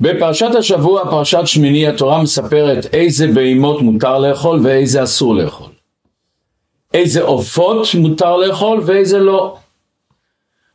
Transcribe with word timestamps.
בפרשת 0.00 0.54
השבוע, 0.58 1.10
פרשת 1.10 1.42
שמיני, 1.44 1.86
התורה 1.86 2.22
מספרת 2.22 2.86
איזה 2.94 3.26
בהמות 3.26 3.82
מותר 3.82 4.18
לאכול 4.18 4.60
ואיזה 4.62 5.02
אסור 5.02 5.34
לאכול. 5.34 5.70
איזה 6.94 7.22
עופות 7.22 7.86
מותר 7.94 8.36
לאכול 8.36 8.80
ואיזה 8.86 9.18
לא. 9.18 9.56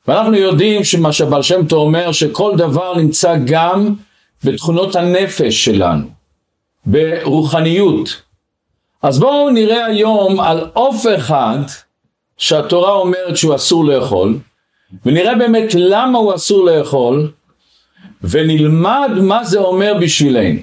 ואנחנו 0.07 0.35
יודעים 0.35 0.83
שמה 0.83 1.13
שבעל 1.13 1.41
שם 1.41 1.67
טוב 1.67 1.79
אומר 1.79 2.11
שכל 2.11 2.53
דבר 2.57 2.97
נמצא 2.97 3.35
גם 3.45 3.93
בתכונות 4.43 4.95
הנפש 4.95 5.65
שלנו, 5.65 6.05
ברוחניות. 6.85 8.21
אז 9.03 9.19
בואו 9.19 9.49
נראה 9.49 9.85
היום 9.85 10.39
על 10.39 10.69
עוף 10.73 11.05
אחד 11.17 11.59
שהתורה 12.37 12.93
אומרת 12.93 13.37
שהוא 13.37 13.55
אסור 13.55 13.85
לאכול, 13.85 14.37
ונראה 15.05 15.35
באמת 15.35 15.75
למה 15.75 16.17
הוא 16.19 16.35
אסור 16.35 16.65
לאכול, 16.65 17.31
ונלמד 18.23 19.11
מה 19.21 19.43
זה 19.43 19.59
אומר 19.59 19.93
בשבילנו. 20.01 20.59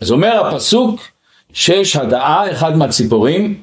אז 0.00 0.10
אומר 0.10 0.46
הפסוק 0.46 1.00
שיש 1.52 1.96
הדעה, 1.96 2.50
אחד 2.50 2.76
מהציפורים, 2.76 3.62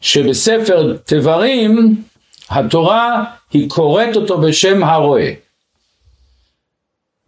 שבספר 0.00 0.96
תברים 1.04 2.02
התורה 2.50 3.24
היא 3.52 3.70
קוראת 3.70 4.16
אותו 4.16 4.38
בשם 4.38 4.84
הרועה. 4.84 5.30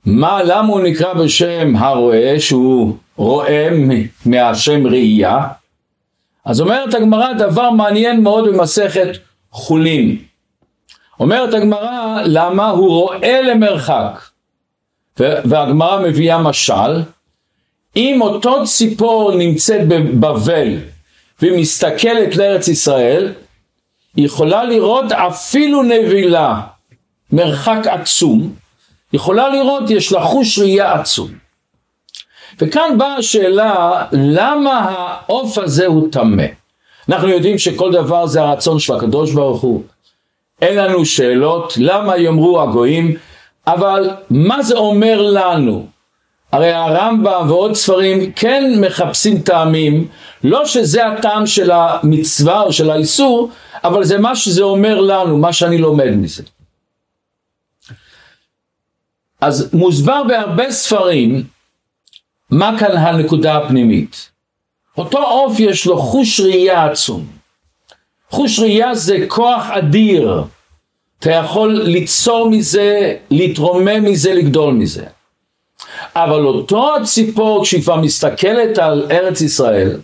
מה, 0.05 0.43
למה 0.43 0.69
הוא 0.69 0.81
נקרא 0.81 1.15
בשם 1.15 1.77
הרועה, 1.77 2.41
שהוא 2.41 2.97
רואה 3.17 3.69
מהשם 4.27 4.87
ראייה? 4.87 5.39
אז 6.45 6.61
אומרת 6.61 6.95
הגמרא 6.95 7.33
דבר 7.33 7.71
מעניין 7.71 8.23
מאוד 8.23 8.49
במסכת 8.49 9.09
חולין. 9.51 10.19
אומרת 11.21 11.55
הגמרא 11.55 12.23
למה 12.25 12.71
הוא 12.71 12.89
רואה 12.89 13.43
למרחק. 13.43 14.28
והגמרא 15.19 16.01
מביאה 16.01 16.39
משל, 16.39 17.03
אם 17.97 18.23
אותו 18.23 18.65
ציפור 18.65 19.35
נמצאת 19.35 19.89
בבבל 19.89 20.77
והיא 21.41 21.61
מסתכלת 21.61 22.37
לארץ 22.37 22.69
ישראל, 22.69 23.33
היא 24.17 24.27
יכולה 24.27 24.65
לראות 24.65 25.13
אפילו 25.13 25.83
נבילה, 25.83 26.61
מרחק 27.33 27.87
עצום, 27.87 28.53
יכולה 29.13 29.49
לראות, 29.49 29.91
יש 29.91 30.13
לה 30.13 30.21
חוש 30.21 30.59
ראייה 30.59 30.93
עצום. 30.93 31.29
וכאן 32.61 32.99
באה 32.99 33.17
השאלה, 33.17 34.05
למה 34.13 34.91
העוף 34.91 35.59
הזה 35.59 35.87
הוא 35.87 36.13
טמא? 36.13 36.45
אנחנו 37.09 37.29
יודעים 37.29 37.59
שכל 37.59 37.93
דבר 37.93 38.27
זה 38.27 38.43
הרצון 38.43 38.79
של 38.79 38.95
הקדוש 38.95 39.33
ברוך 39.33 39.61
הוא. 39.61 39.83
אין 40.63 40.77
לנו 40.77 41.07
שאלות, 41.07 41.73
למה 41.77 42.17
יאמרו 42.17 42.63
הגויים, 42.63 43.17
אבל 43.69 44.11
מה 44.31 44.63
זה 44.63 44.77
אומר 44.77 45.23
לנו? 45.23 45.87
הרי 46.53 46.73
הרמב"ם 46.73 47.47
ועוד 47.49 47.75
ספרים 47.75 48.33
כן 48.33 48.65
מחפשים 48.81 49.41
טעמים, 49.41 50.09
לא 50.45 50.67
שזה 50.67 51.07
הטעם 51.07 51.47
של 51.47 51.71
המצווה 51.71 52.63
או 52.63 52.73
של 52.73 52.91
האיסור, 52.91 53.51
אבל 53.85 54.05
זה 54.05 54.19
מה 54.19 54.37
שזה 54.37 54.63
אומר 54.63 55.01
לנו, 55.01 55.39
מה 55.39 55.53
שאני 55.53 55.79
לומד 55.79 56.11
מזה. 56.11 56.43
אז 59.41 59.75
מוסבר 59.75 60.23
בהרבה 60.29 60.71
ספרים 60.71 61.45
מה 62.51 62.79
כאן 62.79 62.97
הנקודה 62.97 63.57
הפנימית. 63.57 64.31
אותו 64.99 65.19
עוף 65.19 65.61
יש 65.61 65.87
לו 65.87 65.99
חוש 65.99 66.41
ראייה 66.41 66.85
עצום. 66.85 67.27
חוש 68.31 68.59
ראייה 68.59 68.95
זה 68.95 69.25
כוח 69.29 69.71
אדיר. 69.71 70.43
אתה 71.21 71.31
יכול 71.31 71.83
ליצור 71.85 72.51
מזה, 72.51 73.15
להתרומם 73.31 74.05
מזה, 74.05 74.35
לגדול 74.35 74.75
מזה. 74.75 75.05
אבל 76.17 76.45
אותו 76.45 76.97
הציפור 76.97 77.65
כשהיא 77.65 77.83
כבר 77.83 77.97
מסתכלת 77.97 78.79
על 78.79 79.07
ארץ 79.11 79.41
ישראל, 79.41 80.01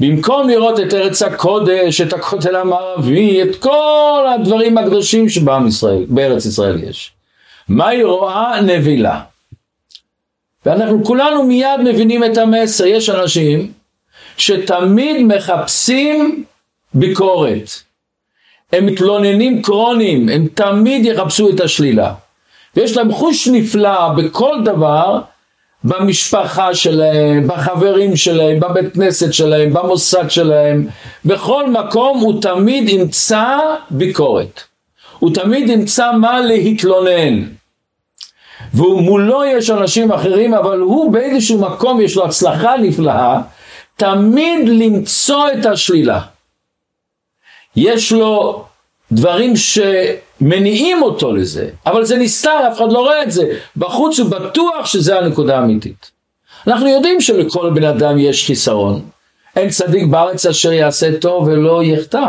במקום 0.00 0.48
לראות 0.48 0.80
את 0.80 0.94
ארץ 0.94 1.22
הקודש, 1.22 2.00
את 2.00 2.12
הכותל 2.12 2.56
המערבי, 2.56 3.42
את 3.42 3.56
כל 3.56 4.26
הדברים 4.34 4.78
הקדושים 4.78 5.28
שבעם 5.28 5.66
ישראל, 5.66 6.04
בארץ 6.08 6.44
ישראל 6.46 6.82
יש. 6.82 7.12
מה 7.68 7.88
היא 7.88 8.04
רואה? 8.04 8.60
נבילה. 8.60 9.20
ואנחנו 10.66 11.04
כולנו 11.04 11.42
מיד 11.42 11.80
מבינים 11.84 12.24
את 12.24 12.38
המסר. 12.38 12.86
יש 12.86 13.10
אנשים 13.10 13.72
שתמיד 14.36 15.22
מחפשים 15.22 16.44
ביקורת. 16.94 17.70
הם 18.74 18.86
מתלוננים 18.86 19.62
קרונים, 19.62 20.28
הם 20.28 20.46
תמיד 20.54 21.06
יחפשו 21.06 21.50
את 21.50 21.60
השלילה. 21.60 22.12
ויש 22.76 22.96
להם 22.96 23.12
חוש 23.12 23.48
נפלא 23.48 24.08
בכל 24.08 24.56
דבר, 24.64 25.20
במשפחה 25.84 26.74
שלהם, 26.74 27.48
בחברים 27.48 28.16
שלהם, 28.16 28.60
בבית 28.60 28.94
כנסת 28.94 29.32
שלהם, 29.32 29.72
במוסד 29.72 30.30
שלהם, 30.30 30.86
בכל 31.24 31.70
מקום 31.70 32.18
הוא 32.18 32.42
תמיד 32.42 32.88
ימצא 32.88 33.58
ביקורת. 33.90 34.60
הוא 35.18 35.34
תמיד 35.34 35.68
ימצא 35.68 36.12
מה 36.12 36.40
להתלונן. 36.40 37.42
ומולו 38.74 39.44
יש 39.44 39.70
אנשים 39.70 40.12
אחרים, 40.12 40.54
אבל 40.54 40.78
הוא 40.78 41.12
באיזשהו 41.12 41.58
מקום 41.58 42.00
יש 42.00 42.16
לו 42.16 42.24
הצלחה 42.24 42.76
נפלאה, 42.76 43.40
תמיד 43.96 44.68
למצוא 44.68 45.48
את 45.52 45.66
השלילה. 45.66 46.20
יש 47.76 48.12
לו 48.12 48.64
דברים 49.12 49.54
שמניעים 49.56 51.02
אותו 51.02 51.32
לזה, 51.32 51.68
אבל 51.86 52.04
זה 52.04 52.16
נסתר, 52.16 52.68
אף 52.68 52.76
אחד 52.76 52.92
לא 52.92 52.98
רואה 52.98 53.22
את 53.22 53.32
זה. 53.32 53.42
בחוץ 53.76 54.18
הוא 54.18 54.30
בטוח 54.30 54.86
שזה 54.86 55.18
הנקודה 55.18 55.58
האמיתית. 55.58 56.10
אנחנו 56.66 56.88
יודעים 56.88 57.20
שלכל 57.20 57.70
בן 57.74 57.84
אדם 57.84 58.18
יש 58.18 58.46
חיסרון. 58.46 59.02
אין 59.56 59.68
צדיק 59.68 60.04
בארץ 60.04 60.46
אשר 60.46 60.72
יעשה 60.72 61.20
טוב 61.20 61.48
ולא 61.48 61.82
יחטא. 61.82 62.26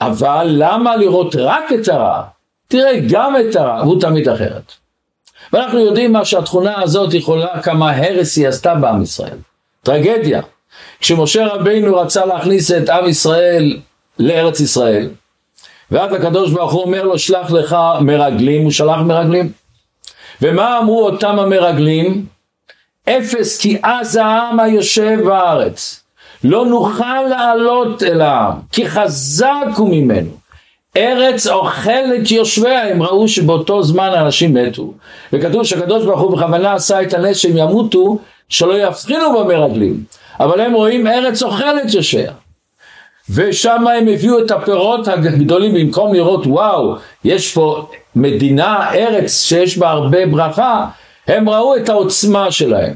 אבל 0.00 0.46
למה 0.50 0.96
לראות 0.96 1.36
רק 1.36 1.72
את 1.72 1.88
הרע? 1.88 2.22
תראה 2.68 2.92
גם 3.10 3.34
את 3.40 3.56
הרע, 3.56 3.82
והוא 3.82 4.00
תמיד 4.00 4.28
אחרת. 4.28 4.72
ואנחנו 5.52 5.78
יודעים 5.78 6.12
מה 6.12 6.24
שהתכונה 6.24 6.82
הזאת 6.82 7.14
יכולה, 7.14 7.62
כמה 7.62 7.96
הרס 7.96 8.36
היא 8.36 8.48
עשתה 8.48 8.74
בעם 8.74 9.02
ישראל. 9.02 9.36
טרגדיה. 9.82 10.42
כשמשה 11.00 11.46
רבינו 11.46 11.96
רצה 11.96 12.26
להכניס 12.26 12.70
את 12.70 12.88
עם 12.88 13.08
ישראל 13.08 13.76
לארץ 14.20 14.60
ישראל, 14.60 15.08
ואז 15.90 16.12
הקדוש 16.12 16.52
ברוך 16.52 16.72
הוא 16.72 16.82
אומר 16.82 17.02
לו 17.02 17.18
שלח 17.18 17.50
לך 17.50 17.76
מרגלים, 18.00 18.62
הוא 18.62 18.70
שלח 18.70 19.00
מרגלים. 19.00 19.52
ומה 20.42 20.78
אמרו 20.78 21.06
אותם 21.06 21.38
המרגלים? 21.38 22.26
אפס 23.08 23.60
כי 23.60 23.78
אז 23.82 24.16
העם 24.16 24.60
היושב 24.60 25.18
בארץ. 25.24 26.02
לא 26.44 26.66
נוכל 26.66 27.22
לעלות 27.30 28.02
אל 28.02 28.20
העם, 28.20 28.52
כי 28.72 28.88
חזק 28.88 29.66
הוא 29.76 29.88
ממנו. 29.88 30.30
ארץ 30.96 31.46
אוכלת 31.46 32.30
יושביה, 32.30 32.88
הם 32.88 33.02
ראו 33.02 33.28
שבאותו 33.28 33.82
זמן 33.82 34.10
אנשים 34.16 34.54
מתו. 34.54 34.94
וכתוב 35.32 35.64
שהקדוש 35.64 36.04
ברוך 36.04 36.20
הוא 36.20 36.36
בכוונה 36.36 36.72
עשה 36.72 37.02
את 37.02 37.14
הנס 37.14 37.36
שהם 37.36 37.56
ימותו, 37.56 38.18
שלא 38.48 38.86
יבחינו 38.86 39.38
במרגלים. 39.38 40.04
אבל 40.40 40.60
הם 40.60 40.72
רואים 40.72 41.06
ארץ 41.06 41.42
אוכלת 41.42 41.94
יושביה. 41.94 42.32
ושם 43.34 43.86
הם 43.86 44.08
הביאו 44.08 44.44
את 44.44 44.50
הפירות 44.50 45.08
הגדולים 45.08 45.74
במקום 45.74 46.14
לראות 46.14 46.46
וואו 46.46 46.96
יש 47.24 47.54
פה 47.54 47.88
מדינה 48.16 48.90
ארץ 48.94 49.42
שיש 49.42 49.78
בה 49.78 49.90
הרבה 49.90 50.26
ברכה 50.26 50.86
הם 51.26 51.48
ראו 51.48 51.76
את 51.76 51.88
העוצמה 51.88 52.50
שלהם. 52.50 52.94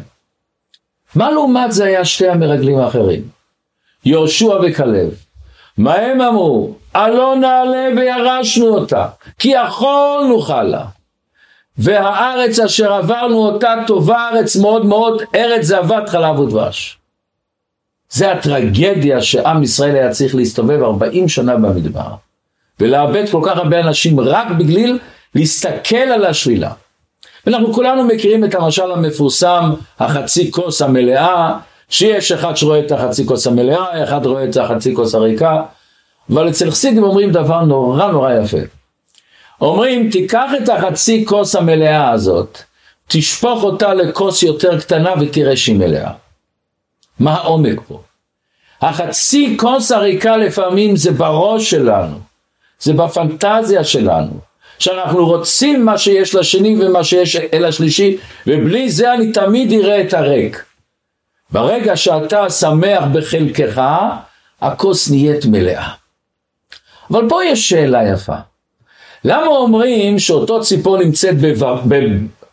מה 1.14 1.30
לעומת 1.30 1.72
זה 1.72 1.84
היה 1.84 2.04
שתי 2.04 2.28
המרגלים 2.28 2.78
האחרים? 2.78 3.22
יהושע 4.04 4.58
וכלב. 4.62 5.10
מה 5.78 5.94
הם 5.94 6.20
אמרו? 6.20 6.74
עלו 6.94 7.34
נעלה 7.34 7.88
וירשנו 7.96 8.66
אותה 8.66 9.06
כי 9.38 9.48
יכול 9.48 10.26
נוכל 10.28 10.62
לה. 10.62 10.84
והארץ 11.78 12.58
אשר 12.60 12.92
עברנו 12.92 13.46
אותה 13.46 13.74
טובה 13.86 14.28
ארץ 14.28 14.56
מאוד 14.56 14.86
מאוד 14.86 15.22
ארץ 15.34 15.64
זבת 15.64 16.08
חלב 16.08 16.38
ודבש 16.38 16.98
זה 18.10 18.32
הטרגדיה 18.32 19.22
שעם 19.22 19.62
ישראל 19.62 19.94
היה 19.96 20.10
צריך 20.10 20.34
להסתובב 20.34 20.82
40 20.82 21.28
שנה 21.28 21.56
במדבר 21.56 22.08
ולאבד 22.80 23.24
כל 23.30 23.40
כך 23.44 23.56
הרבה 23.56 23.80
אנשים 23.80 24.20
רק 24.20 24.46
בגלל 24.58 24.98
להסתכל 25.34 25.96
על 25.96 26.24
השלילה. 26.24 26.70
ואנחנו 27.46 27.72
כולנו 27.72 28.04
מכירים 28.04 28.44
את 28.44 28.54
המשל 28.54 28.92
המפורסם, 28.92 29.70
החצי 30.00 30.50
כוס 30.50 30.82
המלאה, 30.82 31.58
שיש 31.88 32.32
אחד 32.32 32.56
שרואה 32.56 32.78
את 32.78 32.92
החצי 32.92 33.26
כוס 33.26 33.46
המלאה, 33.46 34.04
אחד 34.04 34.26
רואה 34.26 34.44
את 34.44 34.56
החצי 34.56 34.94
כוס 34.94 35.14
הריקה, 35.14 35.62
אבל 36.30 36.48
אצל 36.48 36.70
חסידים 36.70 37.02
אומרים 37.02 37.30
דבר 37.30 37.60
נורא 37.60 38.06
נורא 38.06 38.32
יפה. 38.32 38.58
אומרים, 39.60 40.10
תיקח 40.10 40.50
את 40.62 40.68
החצי 40.68 41.24
כוס 41.26 41.56
המלאה 41.56 42.10
הזאת, 42.10 42.58
תשפוך 43.08 43.62
אותה 43.62 43.94
לכוס 43.94 44.42
יותר 44.42 44.80
קטנה 44.80 45.10
ותראה 45.20 45.56
שהיא 45.56 45.76
מלאה. 45.76 46.10
מה 47.20 47.34
העומק 47.34 47.80
פה? 47.88 48.02
החצי 48.82 49.56
כוס 49.58 49.92
הריקה 49.92 50.36
לפעמים 50.36 50.96
זה 50.96 51.12
בראש 51.12 51.70
שלנו, 51.70 52.16
זה 52.80 52.92
בפנטזיה 52.92 53.84
שלנו, 53.84 54.32
שאנחנו 54.78 55.26
רוצים 55.26 55.84
מה 55.84 55.98
שיש 55.98 56.34
לשני 56.34 56.76
ומה 56.80 57.04
שיש 57.04 57.36
אל 57.36 57.64
השלישי, 57.64 58.16
ובלי 58.46 58.90
זה 58.90 59.14
אני 59.14 59.32
תמיד 59.32 59.72
אראה 59.72 60.00
את 60.00 60.14
הריק. 60.14 60.64
ברגע 61.50 61.96
שאתה 61.96 62.50
שמח 62.50 63.04
בחלקך, 63.12 63.82
הכוס 64.60 65.10
נהיית 65.10 65.46
מלאה. 65.46 65.88
אבל 67.10 67.28
פה 67.28 67.44
יש 67.44 67.68
שאלה 67.68 68.08
יפה. 68.08 68.36
למה 69.24 69.46
אומרים 69.46 70.18
שאותו 70.18 70.60
ציפור 70.60 70.96
נמצאת 70.96 71.34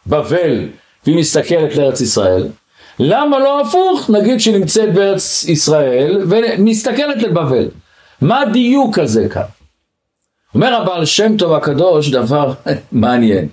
בבבל 0.07 0.67
והיא 1.05 1.17
מסתכלת 1.17 1.75
לארץ 1.75 2.01
ישראל? 2.01 2.47
למה 3.03 3.39
לא 3.39 3.61
הפוך? 3.61 4.09
נגיד 4.09 4.39
שהיא 4.39 4.57
נמצאת 4.57 4.93
בארץ 4.93 5.43
ישראל 5.47 6.25
ומסתכלת 6.29 7.23
לבבל. 7.23 7.67
מה 8.21 8.41
הדיוק 8.41 8.99
הזה 8.99 9.29
כאן? 9.29 9.43
אומר 10.55 10.75
הבעל 10.75 11.05
שם 11.05 11.37
טוב 11.37 11.53
הקדוש 11.53 12.09
דבר 12.11 12.53
מעניין. 12.91 13.47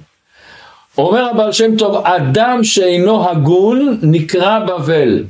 אומר 0.99 1.25
הבעל 1.25 1.53
שם 1.53 1.77
טוב, 1.77 2.07
אדם 2.07 2.65
שאינו 2.65 3.31
הגון 3.31 3.99
נקרא 4.03 4.59
בבל, 4.59 5.25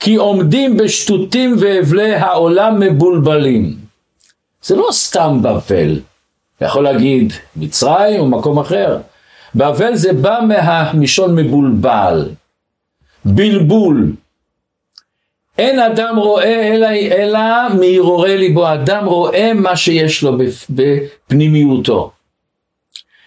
כי 0.00 0.14
עומדים 0.14 0.76
בשטותים 0.76 1.56
והבלי 1.58 2.14
העולם 2.14 2.80
מבולבלים. 2.80 3.76
זה 4.62 4.76
לא 4.76 4.88
סתם 4.92 5.38
בבל, 5.42 6.00
יכול 6.60 6.84
להגיד 6.84 7.32
מצרים 7.56 8.20
או 8.20 8.26
מקום 8.26 8.58
אחר. 8.58 8.98
בבל 9.54 9.94
זה 9.94 10.12
בא 10.12 10.40
מהמישון 10.48 11.34
מבולבל, 11.34 12.28
בלבול. 13.24 14.12
אין 15.58 15.80
אדם 15.80 16.16
רואה 16.16 16.74
אלא, 16.74 16.86
אלא 16.86 17.40
מהרהורי 17.80 18.38
ליבו, 18.38 18.72
אדם 18.72 19.04
רואה 19.04 19.54
מה 19.54 19.76
שיש 19.76 20.22
לו 20.22 20.38
בפנימיותו. 20.70 22.10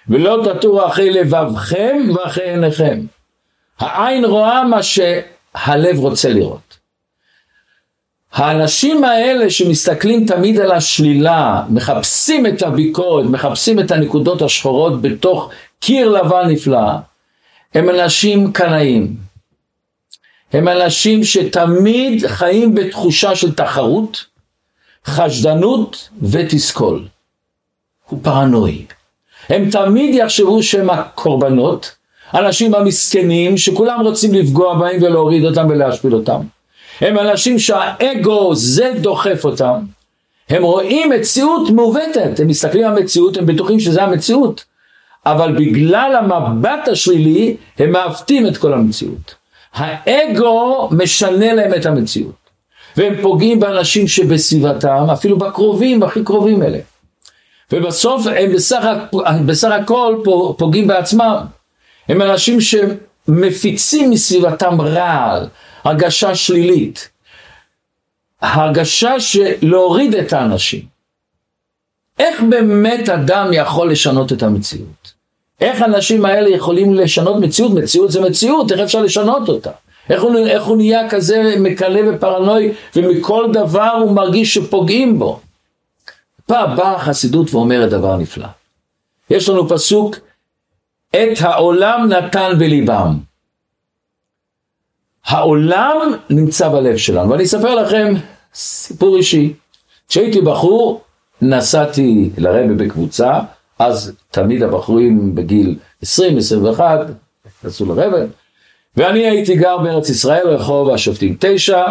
ולא 0.09 0.44
תטורו 0.45 0.88
אחרי 0.88 1.12
לבבכם 1.12 1.97
ואחרי 2.15 2.50
עיניכם. 2.50 3.00
העין 3.80 4.25
רואה 4.25 4.63
מה 4.63 4.83
שהלב 4.83 6.00
רוצה 6.00 6.30
לראות. 6.30 6.77
האנשים 8.33 9.03
האלה 9.03 9.50
שמסתכלים 9.50 10.25
תמיד 10.25 10.59
על 10.59 10.71
השלילה, 10.71 11.63
מחפשים 11.69 12.45
את 12.45 12.62
הביקורת, 12.62 13.25
מחפשים 13.25 13.80
את 13.80 13.92
הנקודות 13.92 14.42
השחורות 14.42 15.01
בתוך 15.01 15.50
קיר 15.80 16.09
לבן 16.09 16.47
נפלא, 16.47 16.92
הם 17.74 17.89
אנשים 17.89 18.51
קנאים. 18.51 19.25
הם 20.56 20.68
אנשים 20.68 21.24
שתמיד 21.24 22.28
חיים 22.28 22.75
בתחושה 22.75 23.36
של 23.36 23.56
תחרות, 23.56 24.25
חשדנות 25.06 26.10
ותסכול. 26.22 27.06
הוא 28.10 28.19
פרנואי. 28.24 28.86
הם 29.50 29.69
תמיד 29.69 30.16
יחשבו 30.16 30.63
שהם 30.63 30.90
הקורבנות, 30.90 31.96
אנשים 32.34 32.75
המסכנים 32.75 33.57
שכולם 33.57 34.02
רוצים 34.02 34.34
לפגוע 34.34 34.78
בהם 34.78 35.04
ולהוריד 35.04 35.46
אותם 35.46 35.68
ולהשפיל 35.69 36.16
אותם. 36.16 36.42
הם 37.02 37.19
אנשים 37.19 37.60
שהאגו 37.60 38.56
זה 38.56 38.92
דוחף 39.02 39.46
אותם. 39.46 39.80
הם 40.50 40.63
רואים 40.63 41.10
מציאות 41.10 41.69
מעוותת, 41.69 42.40
הם 42.40 42.48
מסתכלים 42.48 42.86
על 42.86 42.98
המציאות, 42.98 43.38
הם 43.38 43.46
בטוחים 43.46 43.80
שזה 43.80 44.04
המציאות. 44.04 44.63
אבל 45.25 45.56
בגלל 45.56 46.16
המבט 46.19 46.88
השלילי, 46.88 47.57
הם 47.80 47.92
מעוותים 47.92 48.48
את 48.48 48.57
כל 48.57 48.74
המציאות. 48.74 49.44
האגו 49.75 50.89
משנה 50.92 51.54
להם 51.54 51.74
את 51.74 51.86
המציאות. 51.86 52.45
והם 52.98 53.22
פוגעים 53.22 53.60
באנשים 53.60 54.07
שבסביבתם, 54.07 55.10
אפילו 55.13 55.38
בקרובים, 55.38 56.04
הכי 56.04 56.24
קרובים 56.24 56.63
אלה. 56.63 56.80
ובסוף 57.72 58.27
הם 58.27 58.54
בסך, 58.54 58.86
בסך 59.45 59.72
הכל 59.72 60.16
פוגעים 60.57 60.88
בעצמם. 60.88 61.45
הם 62.10 62.22
אנשים 62.22 62.57
שמפיצים 62.62 64.10
מסביבתם 64.10 64.81
רעל, 64.81 65.48
הרגשה 65.83 66.36
שלילית. 66.36 67.10
הרגשה 68.42 69.19
של 69.19 69.51
להוריד 69.62 70.16
את 70.16 70.33
האנשים. 70.33 70.81
איך 72.19 72.42
באמת 72.50 73.10
אדם 73.10 73.50
יכול 73.54 73.92
לשנות 73.92 74.31
את 74.33 74.44
המציאות? 74.44 75.14
איך 75.62 75.81
האנשים 75.81 76.25
האלה 76.25 76.50
יכולים 76.50 76.94
לשנות 76.94 77.40
מציאות? 77.42 77.72
מציאות 77.72 78.12
זה 78.12 78.22
מציאות, 78.22 78.72
איך 78.72 78.80
אפשר 78.80 79.02
לשנות 79.02 79.50
אותה? 79.50 79.72
איך 80.10 80.24
הוא, 80.24 80.38
איך 80.48 80.63
הוא 80.63 80.78
נהיה 80.78 81.10
כזה 81.10 81.56
מקלה 81.60 82.02
ופרנואי 82.07 82.72
ומכל 82.96 83.50
דבר 83.54 83.92
הוא 83.92 84.12
מרגיש 84.12 84.54
שפוגעים 84.54 85.19
בו? 85.19 85.40
פעם 86.46 86.75
באה 86.75 86.96
החסידות 86.96 87.54
ואומרת 87.54 87.90
דבר 87.90 88.18
נפלא. 88.18 88.48
יש 89.30 89.50
לנו 89.50 89.69
פסוק, 89.69 90.16
את 91.10 91.42
העולם 91.42 92.10
נתן 92.10 92.52
בליבם. 92.60 93.18
העולם 95.25 95.98
נמצא 96.30 96.69
בלב 96.69 96.98
שלנו, 96.98 97.30
ואני 97.30 97.44
אספר 97.44 97.75
לכם 97.75 98.13
סיפור 98.54 99.18
אישי. 99.18 99.54
כשהייתי 100.10 100.42
בחור, 100.42 101.02
נסעתי 101.42 102.30
לרבה 102.38 102.74
בקבוצה, 102.74 103.40
אז 103.80 104.16
תמיד 104.31 104.63
הבחורים 104.63 105.36
בגיל 105.36 105.75
20-21 106.04 106.07
נסעו 107.63 107.86
לרבה, 107.86 108.19
ואני 108.98 109.27
הייתי 109.27 109.56
גר 109.56 109.77
בארץ 109.77 110.10
ישראל, 110.10 110.48
רחוב 110.48 110.89
השופטים 110.89 111.36
9, 111.39 111.83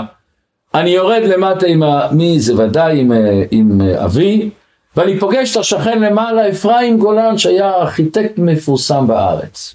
אני 0.75 0.91
יורד 0.91 1.23
למטה 1.23 1.67
עם 1.67 1.83
ה... 1.83 2.09
מי 2.13 2.41
זה 2.41 2.55
ודאי 2.57 3.01
עם, 3.01 3.13
עם 3.51 3.81
אבי, 3.81 4.51
ואני 4.97 5.21
פוגש 5.21 5.53
את 5.53 5.57
השכן 5.57 6.03
למעלה, 6.03 6.49
אפרים 6.49 6.99
גולן, 6.99 7.39
שהיה 7.39 7.75
ארכיטקט 7.75 8.39
מפורסם 8.39 9.07
בארץ. 9.07 9.75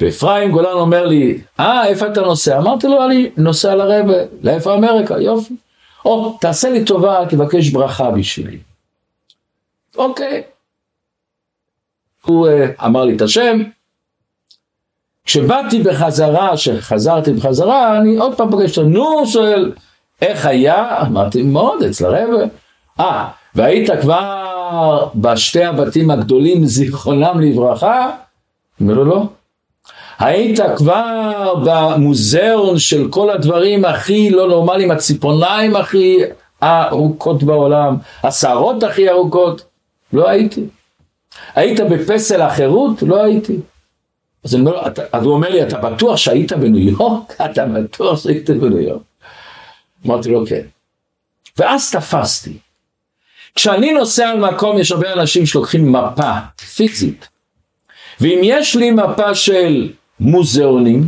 ואפרים 0.00 0.50
גולן 0.50 0.72
אומר 0.72 1.06
לי, 1.06 1.40
אה, 1.60 1.86
איפה 1.86 2.06
אתה 2.06 2.20
נוסע? 2.20 2.58
אמרתי 2.58 2.86
לו, 2.86 3.06
אני 3.06 3.30
נוסע 3.36 3.74
לרבה, 3.74 4.16
לאיפה 4.42 4.74
אמריקה? 4.74 5.20
יופי. 5.20 5.54
או, 6.04 6.38
תעשה 6.40 6.70
לי 6.70 6.84
טובה, 6.84 7.24
תבקש 7.28 7.68
ברכה 7.68 8.10
בשבילי. 8.10 8.58
אוקיי. 9.96 10.42
הוא 12.26 12.48
uh, 12.48 12.84
אמר 12.86 13.04
לי 13.04 13.16
את 13.16 13.22
השם. 13.22 13.62
כשבאתי 15.24 15.82
בחזרה, 15.82 16.56
כשחזרתי 16.56 17.32
בחזרה, 17.32 17.98
אני 17.98 18.16
עוד 18.16 18.36
פעם 18.36 18.50
פוגש 18.50 18.78
אותו, 18.78 18.88
נו, 18.88 19.26
שואל, 19.26 19.72
איך 20.22 20.46
היה? 20.46 21.02
אמרתי, 21.02 21.42
מאוד, 21.42 21.82
אצל 21.82 22.14
הרבה. 22.14 22.44
אה, 23.00 23.28
והיית 23.54 23.90
כבר 24.00 25.08
בשתי 25.14 25.64
הבתים 25.64 26.10
הגדולים, 26.10 26.64
זיכרונם 26.74 27.40
לברכה? 27.40 28.10
אומר 28.80 28.94
לו, 28.94 29.04
לא. 29.04 29.26
היית 30.18 30.60
כבר 30.76 31.54
במוזיאון 31.64 32.78
של 32.78 33.08
כל 33.10 33.30
הדברים 33.30 33.84
הכי 33.84 34.30
לא 34.30 34.48
נורמליים, 34.48 34.90
הציפורניים 34.90 35.76
הכי 35.76 36.18
ארוכות 36.62 37.42
בעולם, 37.42 37.96
השערות 38.22 38.82
הכי 38.82 39.10
ארוכות? 39.10 39.64
לא 40.12 40.28
הייתי. 40.28 40.64
היית 41.54 41.80
בפסל 41.80 42.42
החירות? 42.42 43.02
לא 43.02 43.24
הייתי. 43.24 43.56
אז, 44.44 44.54
אומר, 44.54 44.86
אתה, 44.86 45.02
אז 45.12 45.24
הוא 45.24 45.32
אומר 45.32 45.50
לי, 45.50 45.62
אתה 45.62 45.78
בטוח 45.78 46.16
שהיית 46.16 46.52
בניו 46.52 46.88
יורק? 46.88 47.32
אתה 47.50 47.66
בטוח 47.66 48.22
שהיית 48.22 48.50
בניו 48.50 48.80
יורק? 48.80 49.02
אמרתי 50.06 50.30
לו, 50.30 50.46
כן. 50.46 50.62
ואז 51.58 51.90
תפסתי. 51.90 52.58
כשאני 53.54 53.92
נוסע 53.92 54.28
על 54.28 54.40
מקום, 54.40 54.78
יש 54.78 54.92
הרבה 54.92 55.12
אנשים 55.12 55.46
שלוקחים 55.46 55.92
מפה 55.92 56.32
פיזית. 56.74 57.28
ואם 58.20 58.40
יש 58.42 58.76
לי 58.76 58.90
מפה 58.90 59.34
של 59.34 59.92
מוזיאונים, 60.20 61.02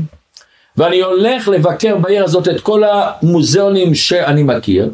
ואני 0.76 1.00
הולך 1.00 1.49
לבקר 1.49 1.97
בעיר 1.97 2.25
הזאת 2.25 2.49
את 2.49 2.61
כל 2.61 2.83
המוזיאונים 2.85 3.95
שאני 3.95 4.43
מכיר, 4.43 4.90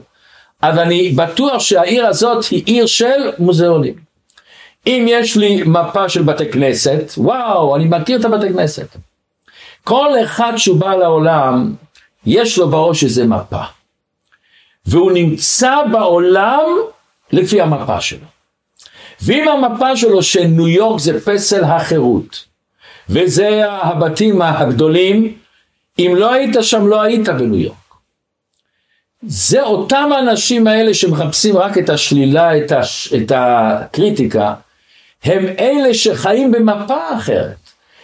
אז 0.62 0.78
אני 0.78 1.10
בטוח 1.10 1.62
שהעיר 1.62 2.06
הזאת 2.06 2.44
היא 2.44 2.62
עיר 2.66 2.86
של 2.86 3.30
מוזיאונים. 3.38 4.09
אם 4.86 5.06
יש 5.08 5.36
לי 5.36 5.62
מפה 5.62 6.08
של 6.08 6.22
בתי 6.22 6.50
כנסת, 6.50 7.12
וואו, 7.16 7.76
אני 7.76 7.84
מכיר 7.84 8.20
את 8.20 8.24
הבתי 8.24 8.52
כנסת. 8.52 8.96
כל 9.84 10.10
אחד 10.24 10.52
שהוא 10.56 10.80
בא 10.80 10.94
לעולם, 10.94 11.74
יש 12.26 12.58
לו 12.58 12.68
בראש 12.68 13.04
איזה 13.04 13.26
מפה. 13.26 13.62
והוא 14.86 15.12
נמצא 15.12 15.76
בעולם 15.92 16.64
לפי 17.32 17.60
המפה 17.60 18.00
שלו. 18.00 18.26
ואם 19.22 19.48
המפה 19.48 19.96
שלו 19.96 20.22
של 20.22 20.44
ניו 20.44 20.68
יורק 20.68 21.00
זה 21.00 21.20
פסל 21.24 21.64
החירות, 21.64 22.44
וזה 23.08 23.70
הבתים 23.70 24.42
הגדולים, 24.42 25.34
אם 25.98 26.12
לא 26.16 26.32
היית 26.32 26.56
שם 26.62 26.86
לא 26.86 27.02
היית 27.02 27.28
בניו 27.28 27.60
יורק. 27.60 27.76
זה 29.22 29.62
אותם 29.62 30.10
האנשים 30.12 30.66
האלה 30.66 30.94
שמחפשים 30.94 31.56
רק 31.56 31.78
את 31.78 31.88
השלילה, 31.88 32.58
את, 32.58 32.72
הש... 32.72 33.14
את 33.14 33.32
הקריטיקה, 33.34 34.54
הם 35.24 35.46
אלה 35.58 35.94
שחיים 35.94 36.52
במפה 36.52 37.16
אחרת, 37.16 37.56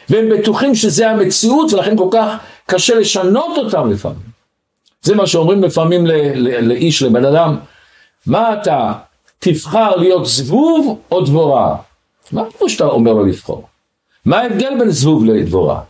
והם 0.09 0.29
בטוחים 0.29 0.75
שזה 0.75 1.11
המציאות 1.11 1.73
ולכן 1.73 1.97
כל 1.97 2.09
כך 2.13 2.37
קשה 2.67 2.95
לשנות 2.95 3.59
אותם 3.59 3.91
לפעמים. 3.91 4.37
זה 5.03 5.15
מה 5.15 5.27
שאומרים 5.27 5.63
לפעמים 5.63 6.07
לאיש, 6.61 7.03
לבן 7.03 7.25
אדם, 7.25 7.57
מה 8.27 8.55
אתה, 8.55 8.93
תבחר 9.39 9.97
להיות 9.97 10.27
זבוב 10.27 10.99
או 11.11 11.21
דבורה? 11.21 11.77
מה 12.33 12.51
פירוש 12.51 12.73
שאתה 12.73 12.85
אומר 12.85 13.13
לו 13.13 13.27
לבחור? 13.27 13.69
מה 14.25 14.39
ההבדל 14.39 14.73
בין 14.79 14.91
זבוב 14.91 15.25
לדבורה? 15.25 15.81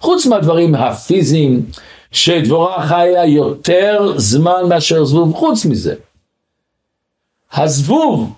חוץ 0.00 0.26
מהדברים 0.26 0.74
הפיזיים, 0.74 1.66
שדבורה 2.12 2.86
חיה 2.86 3.26
יותר 3.26 4.12
זמן 4.16 4.68
מאשר 4.68 5.04
זבוב, 5.04 5.34
חוץ 5.34 5.64
מזה. 5.64 5.94
הזבוב, 7.52 8.32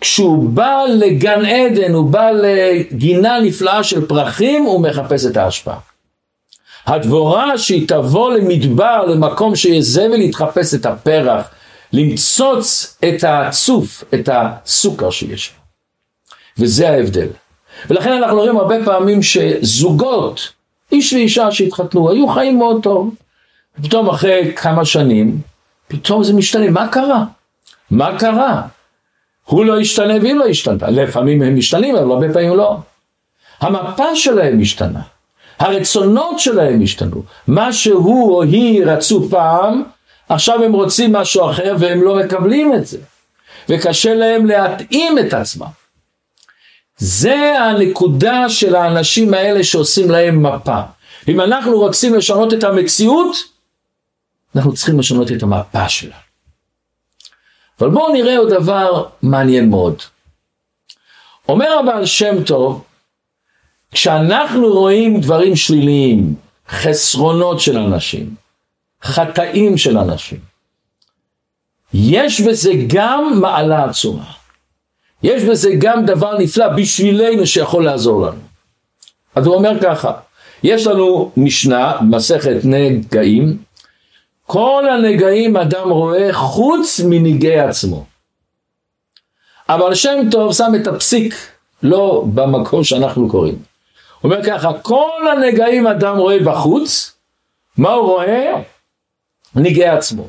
כשהוא 0.00 0.48
בא 0.50 0.84
לגן 0.88 1.44
עדן, 1.44 1.92
הוא 1.92 2.10
בא 2.10 2.30
לגינה 2.30 3.40
נפלאה 3.40 3.84
של 3.84 4.06
פרחים, 4.06 4.64
הוא 4.64 4.80
מחפש 4.82 5.26
את 5.26 5.36
ההשפעה. 5.36 5.78
הדבורה 6.86 7.58
שהיא 7.58 7.88
תבוא 7.88 8.32
למדבר, 8.32 9.04
למקום 9.04 9.56
שיהיה 9.56 9.82
זבל, 9.82 10.20
היא 10.20 10.32
תחפש 10.32 10.74
את 10.74 10.86
הפרח, 10.86 11.46
למצוץ 11.92 12.96
את 13.08 13.24
הצוף, 13.26 14.04
את 14.14 14.28
הסוכר 14.32 15.10
שיש. 15.10 15.52
וזה 16.58 16.90
ההבדל. 16.90 17.28
ולכן 17.90 18.12
אנחנו 18.12 18.36
רואים 18.36 18.56
הרבה 18.56 18.84
פעמים 18.84 19.22
שזוגות, 19.22 20.52
איש 20.92 21.12
ואישה 21.12 21.50
שהתחתנו, 21.50 22.10
היו 22.10 22.28
חיים 22.28 22.58
מאוד 22.58 22.82
טוב. 22.82 23.14
פתאום 23.82 24.08
אחרי 24.08 24.52
כמה 24.56 24.84
שנים, 24.84 25.40
פתאום 25.88 26.24
זה 26.24 26.32
משתנה, 26.32 26.70
מה 26.70 26.88
קרה? 26.88 27.24
מה 27.90 28.18
קרה? 28.18 28.62
הוא 29.48 29.64
לא 29.64 29.80
השתנה 29.80 30.14
והיא 30.20 30.34
לא 30.34 30.44
השתנתה. 30.44 30.90
לפעמים 30.90 31.42
הם 31.42 31.56
משתנים, 31.56 31.96
אבל 31.96 32.10
הרבה 32.10 32.32
פעמים 32.32 32.56
לא. 32.56 32.76
המפה 33.60 34.16
שלהם 34.16 34.60
השתנה. 34.60 35.00
הרצונות 35.58 36.38
שלהם 36.38 36.82
השתנו. 36.82 37.22
מה 37.46 37.72
שהוא 37.72 38.34
או 38.34 38.42
היא 38.42 38.84
רצו 38.84 39.28
פעם, 39.30 39.82
עכשיו 40.28 40.64
הם 40.64 40.72
רוצים 40.72 41.12
משהו 41.12 41.50
אחר 41.50 41.76
והם 41.78 42.02
לא 42.02 42.16
מקבלים 42.16 42.74
את 42.74 42.86
זה. 42.86 42.98
וקשה 43.68 44.14
להם 44.14 44.46
להתאים 44.46 45.18
את 45.18 45.34
עצמם. 45.34 45.66
זה 46.98 47.58
הנקודה 47.58 48.48
של 48.48 48.76
האנשים 48.76 49.34
האלה 49.34 49.64
שעושים 49.64 50.10
להם 50.10 50.46
מפה. 50.46 50.80
אם 51.28 51.40
אנחנו 51.40 51.78
רוצים 51.78 52.14
לשנות 52.14 52.54
את 52.54 52.64
המציאות, 52.64 53.36
אנחנו 54.56 54.72
צריכים 54.72 54.98
לשנות 54.98 55.32
את 55.32 55.42
המפה 55.42 55.88
שלנו. 55.88 56.27
אבל 57.80 57.90
בואו 57.90 58.12
נראה 58.12 58.38
עוד 58.38 58.50
דבר 58.50 59.04
מעניין 59.22 59.70
מאוד. 59.70 59.96
אומר 61.48 61.78
הבעל 61.78 62.06
שם 62.06 62.44
טוב, 62.44 62.84
כשאנחנו 63.90 64.68
רואים 64.68 65.20
דברים 65.20 65.56
שליליים, 65.56 66.34
חסרונות 66.68 67.60
של 67.60 67.78
אנשים, 67.78 68.34
חטאים 69.02 69.78
של 69.78 69.98
אנשים, 69.98 70.38
יש 71.94 72.40
בזה 72.40 72.72
גם 72.86 73.40
מעלה 73.40 73.84
עצומה. 73.84 74.24
יש 75.22 75.42
בזה 75.42 75.70
גם 75.78 76.06
דבר 76.06 76.38
נפלא 76.38 76.68
בשבילנו 76.68 77.46
שיכול 77.46 77.84
לעזור 77.84 78.26
לנו. 78.26 78.40
אז 79.34 79.46
הוא 79.46 79.54
אומר 79.54 79.80
ככה, 79.82 80.12
יש 80.62 80.86
לנו 80.86 81.32
משנה, 81.36 81.92
מסכת 82.00 82.56
נגעים, 82.64 83.58
כל 84.48 84.84
הנגעים 84.90 85.56
אדם 85.56 85.90
רואה 85.90 86.32
חוץ 86.32 87.00
מנגעי 87.04 87.60
עצמו. 87.60 88.04
אבל 89.68 89.94
שם 89.94 90.18
טוב 90.30 90.52
שם 90.52 90.72
את 90.82 90.86
הפסיק 90.86 91.34
לא 91.82 92.24
במקום 92.34 92.84
שאנחנו 92.84 93.28
קוראים. 93.28 93.54
הוא 94.20 94.32
אומר 94.32 94.44
ככה, 94.44 94.72
כל 94.82 95.28
הנגעים 95.32 95.86
אדם 95.86 96.16
רואה 96.16 96.38
בחוץ, 96.44 97.12
מה 97.78 97.90
הוא 97.90 98.06
רואה? 98.06 98.52
נגעי 99.54 99.88
עצמו. 99.88 100.26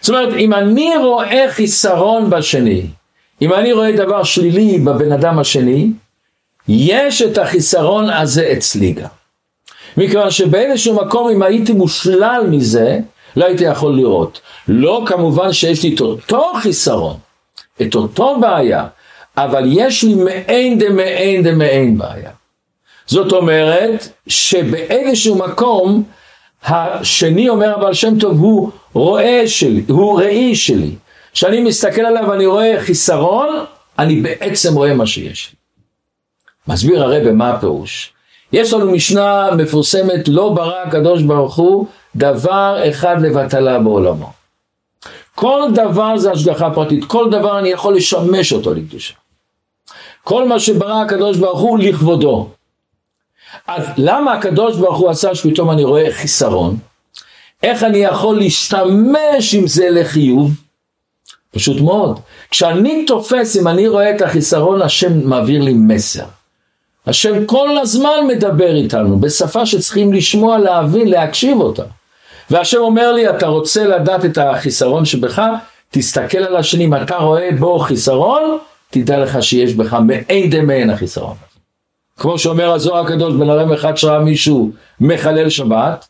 זאת 0.00 0.08
אומרת, 0.08 0.34
אם 0.34 0.54
אני 0.54 0.96
רואה 0.96 1.44
חיסרון 1.48 2.30
בשני, 2.30 2.86
אם 3.42 3.52
אני 3.52 3.72
רואה 3.72 3.92
דבר 3.92 4.22
שלילי 4.22 4.78
בבן 4.78 5.12
אדם 5.12 5.38
השני, 5.38 5.90
יש 6.68 7.22
את 7.22 7.38
החיסרון 7.38 8.10
הזה 8.10 8.52
אצלי 8.52 8.92
גם. 8.92 9.08
מכיוון 9.96 10.30
שבאיזשהו 10.30 10.94
מקום 10.94 11.30
אם 11.30 11.42
הייתי 11.42 11.72
מושלל 11.72 12.46
מזה, 12.50 12.98
לא 13.36 13.44
הייתי 13.44 13.64
יכול 13.64 13.96
לראות. 13.96 14.40
לא 14.68 15.02
כמובן 15.06 15.52
שיש 15.52 15.82
לי 15.82 15.94
את 15.94 16.00
אותו 16.00 16.52
חיסרון, 16.62 17.16
את 17.82 17.94
אותו 17.94 18.40
בעיה, 18.40 18.86
אבל 19.36 19.64
יש 19.72 20.04
לי 20.04 20.14
מעין 20.14 20.78
דמעין 20.78 21.42
דמעין 21.42 21.98
בעיה. 21.98 22.30
זאת 23.06 23.32
אומרת 23.32 24.08
שבאיזשהו 24.26 25.34
מקום 25.34 26.02
השני 26.64 27.48
אומר 27.48 27.74
הבעל 27.74 27.94
שם 27.94 28.18
טוב 28.18 28.40
הוא 28.40 28.70
רואה 28.92 29.42
שלי, 29.46 29.82
הוא 29.88 30.20
ראי 30.20 30.54
שלי. 30.56 30.90
כשאני 31.32 31.60
מסתכל 31.60 32.00
עליו 32.00 32.24
ואני 32.28 32.46
רואה 32.46 32.74
חיסרון, 32.80 33.48
אני 33.98 34.20
בעצם 34.20 34.74
רואה 34.74 34.94
מה 34.94 35.06
שיש 35.06 35.52
לי. 35.52 35.58
מסביר 36.74 37.02
הרב 37.02 37.32
מה 37.32 37.50
הפירוש. 37.50 38.12
יש 38.52 38.72
לנו 38.72 38.90
משנה 38.90 39.50
מפורסמת, 39.56 40.28
לא 40.28 40.48
ברא 40.48 40.82
הקדוש 40.86 41.22
ברוך 41.22 41.56
הוא 41.56 41.86
דבר 42.16 42.80
אחד 42.88 43.22
לבטלה 43.22 43.78
בעולמו. 43.78 44.32
כל 45.34 45.62
דבר 45.74 46.18
זה 46.18 46.32
השגחה 46.32 46.70
פרטית, 46.70 47.04
כל 47.04 47.30
דבר 47.30 47.58
אני 47.58 47.68
יכול 47.68 47.96
לשמש 47.96 48.52
אותו 48.52 48.74
לקדושה. 48.74 49.14
כל 50.24 50.48
מה 50.48 50.60
שברא 50.60 51.02
הקדוש 51.02 51.36
ברוך 51.36 51.60
הוא 51.60 51.78
לכבודו. 51.78 52.48
אז 53.66 53.86
למה 53.96 54.32
הקדוש 54.32 54.76
ברוך 54.76 54.98
הוא 54.98 55.10
עשה 55.10 55.34
שפתאום 55.34 55.70
אני 55.70 55.84
רואה 55.84 56.12
חיסרון? 56.12 56.76
איך 57.62 57.82
אני 57.82 57.98
יכול 57.98 58.36
להשתמש 58.36 59.54
עם 59.54 59.66
זה 59.66 59.90
לחיוב? 59.90 60.50
פשוט 61.50 61.80
מאוד. 61.80 62.20
כשאני 62.50 63.04
תופס, 63.06 63.56
אם 63.56 63.68
אני 63.68 63.88
רואה 63.88 64.10
את 64.16 64.22
החיסרון, 64.22 64.82
השם 64.82 65.28
מעביר 65.28 65.62
לי 65.62 65.74
מסר. 65.74 66.24
השם 67.06 67.46
כל 67.46 67.78
הזמן 67.78 68.26
מדבר 68.28 68.74
איתנו, 68.76 69.18
בשפה 69.18 69.66
שצריכים 69.66 70.12
לשמוע, 70.12 70.58
להבין, 70.58 71.08
להקשיב 71.08 71.60
אותה. 71.60 71.82
והשם 72.50 72.78
אומר 72.78 73.12
לי, 73.12 73.30
אתה 73.30 73.46
רוצה 73.46 73.86
לדעת 73.86 74.24
את 74.24 74.38
החיסרון 74.38 75.04
שבך? 75.04 75.42
תסתכל 75.90 76.38
על 76.38 76.56
השני, 76.56 76.84
אם 76.84 76.94
אתה 76.94 77.16
רואה 77.16 77.48
בו 77.58 77.78
חיסרון, 77.78 78.58
תדע 78.90 79.18
לך 79.18 79.42
שיש 79.42 79.74
בך 79.74 79.96
מעין 80.06 80.50
דמיין 80.50 80.90
החיסרון. 80.90 81.36
כמו 82.18 82.38
שאומר 82.38 82.72
הזוהר 82.72 83.04
הקדוש, 83.04 83.34
בן 83.34 83.50
אדם 83.50 83.72
אחד 83.72 83.96
שראה 83.96 84.18
מישהו 84.18 84.70
מחלל 85.00 85.48
שבת, 85.48 86.08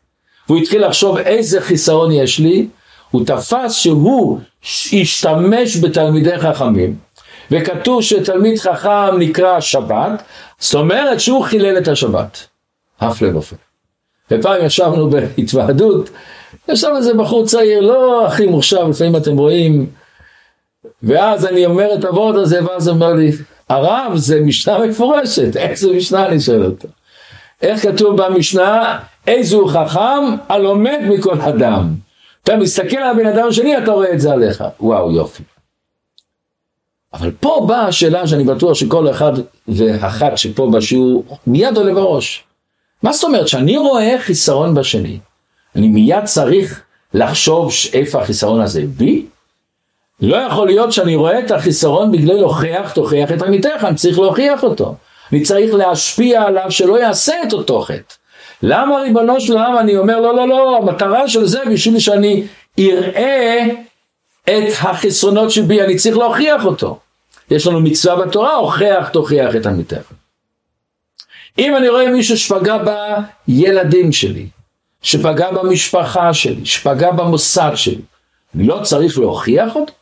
והוא 0.48 0.60
התחיל 0.60 0.86
לחשוב 0.86 1.18
איזה 1.18 1.60
חיסרון 1.60 2.12
יש 2.12 2.38
לי, 2.38 2.68
הוא 3.10 3.26
תפס 3.26 3.74
שהוא 3.74 4.38
השתמש 4.92 5.76
בתלמידי 5.76 6.38
חכמים, 6.38 6.96
וכתוב 7.50 8.02
שתלמיד 8.02 8.58
חכם 8.58 9.18
נקרא 9.18 9.60
שבת, 9.60 10.22
זאת 10.58 10.74
אומרת 10.74 11.20
שהוא 11.20 11.44
חילל 11.44 11.78
את 11.78 11.88
השבת, 11.88 12.46
הפלא 13.00 13.38
ופלא. 13.38 13.67
ופעם 14.30 14.64
ישבנו 14.64 15.10
בהתוועדות, 15.10 16.10
ישב 16.68 16.88
איזה 16.96 17.14
בחור 17.14 17.46
צעיר, 17.46 17.80
לא 17.80 18.26
הכי 18.26 18.46
מוכשר, 18.46 18.84
לפעמים 18.84 19.16
אתם 19.16 19.36
רואים, 19.36 19.86
ואז 21.02 21.46
אני 21.46 21.66
אומר 21.66 21.94
את 21.94 22.04
הוורד 22.04 22.36
הזה, 22.36 22.64
ואז 22.64 22.88
הוא 22.88 22.94
אומר 22.94 23.12
לי, 23.12 23.32
הרב 23.68 24.12
זה 24.16 24.40
משנה 24.40 24.78
מפורשת, 24.86 25.56
איזה 25.56 25.92
משנה 25.92 26.26
אני 26.26 26.40
שואל 26.40 26.64
אותו. 26.64 26.88
איך 27.62 27.82
כתוב 27.82 28.22
במשנה, 28.22 28.98
איזו 29.26 29.66
חכם 29.66 30.36
הלומד 30.48 30.98
מכל 31.08 31.40
אדם. 31.40 31.94
אתה 32.44 32.56
מסתכל 32.56 32.96
על 32.96 33.10
הבן 33.10 33.26
אדם 33.26 33.48
השני, 33.48 33.78
אתה 33.78 33.90
רואה 33.90 34.12
את 34.12 34.20
זה 34.20 34.32
עליך. 34.32 34.64
וואו, 34.80 35.12
יופי. 35.12 35.42
אבל 37.14 37.30
פה 37.40 37.64
באה 37.68 37.86
השאלה 37.86 38.26
שאני 38.26 38.44
בטוח 38.44 38.74
שכל 38.74 39.10
אחד 39.10 39.32
ואחת 39.68 40.38
שפה 40.38 40.70
בשיעור 40.72 41.24
מיד 41.46 41.76
עולה 41.76 41.94
בראש. 41.94 42.44
מה 43.02 43.12
זאת 43.12 43.24
אומרת, 43.24 43.48
שאני 43.48 43.76
רואה 43.76 44.16
חיסרון 44.18 44.74
בשני, 44.74 45.18
אני 45.76 45.88
מיד 45.88 46.24
צריך 46.24 46.82
לחשוב 47.14 47.72
איפה 47.92 48.20
החיסרון 48.22 48.60
הזה 48.60 48.82
בי? 48.86 49.26
לא 50.20 50.36
יכול 50.36 50.66
להיות 50.66 50.92
שאני 50.92 51.16
רואה 51.16 51.38
את 51.38 51.50
החיסרון 51.50 52.12
בגלל 52.12 52.34
להוכיח, 52.34 52.92
תוכיח 52.92 53.32
את 53.32 53.42
עמיתך, 53.42 53.84
אני 53.84 53.94
צריך 53.94 54.18
להוכיח 54.18 54.62
אותו. 54.62 54.94
אני 55.32 55.42
צריך 55.42 55.74
להשפיע 55.74 56.42
עליו 56.42 56.70
שלא 56.70 57.00
יעשה 57.00 57.34
את 57.46 57.52
אותו 57.52 57.80
חטא. 57.80 58.14
למה 58.62 58.96
ריבונו 59.00 59.40
של 59.40 59.52
עולם 59.52 59.78
אני 59.78 59.96
אומר 59.96 60.20
לא 60.20 60.36
לא 60.36 60.48
לא 60.48 60.76
המטרה 60.76 61.28
של 61.28 61.46
זה 61.46 61.60
בשביל 61.72 61.98
שאני 61.98 62.46
אראה 62.78 63.66
את 64.44 64.72
החסרונות 64.80 65.50
שבי 65.50 65.82
אני 65.82 65.96
צריך 65.96 66.16
להוכיח 66.16 66.64
אותו. 66.64 66.98
יש 67.50 67.66
לנו 67.66 67.80
מצווה 67.80 68.26
בתורה 68.26 68.54
הוכח 68.54 69.08
תוכיח 69.12 69.56
את 69.56 69.66
עמיתך. 69.66 70.17
אם 71.58 71.76
אני 71.76 71.88
רואה 71.88 72.10
מישהו 72.10 72.38
שפגע 72.38 72.78
בילדים 73.48 74.12
שלי, 74.12 74.46
שפגע 75.02 75.50
במשפחה 75.50 76.34
שלי, 76.34 76.66
שפגע 76.66 77.10
במוסד 77.10 77.72
שלי, 77.74 78.00
אני 78.54 78.66
לא 78.66 78.80
צריך 78.82 79.18
להוכיח 79.18 79.76
אותו? 79.76 79.92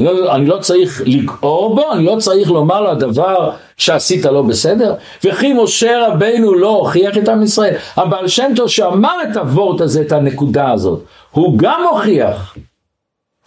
אני 0.00 0.06
לא, 0.06 0.34
אני 0.34 0.46
לא 0.46 0.58
צריך 0.58 1.02
לגעור 1.06 1.74
בו, 1.74 1.92
אני 1.92 2.04
לא 2.04 2.16
צריך 2.18 2.50
לומר 2.50 2.80
לו 2.80 2.90
הדבר 2.90 3.50
שעשית 3.76 4.24
לא 4.24 4.42
בסדר. 4.42 4.94
וכי 5.24 5.52
משה 5.52 6.06
רבינו 6.08 6.54
לא 6.54 6.68
הוכיח 6.68 7.18
את 7.18 7.28
עם 7.28 7.42
ישראל. 7.42 7.74
הבעל 7.96 8.28
שם 8.28 8.52
טוב 8.56 8.68
שאמר 8.68 9.16
את 9.30 9.36
הוורט 9.36 9.80
הזה, 9.80 10.00
את 10.00 10.12
הנקודה 10.12 10.70
הזאת, 10.70 11.04
הוא 11.30 11.58
גם 11.58 11.84
הוכיח. 11.90 12.56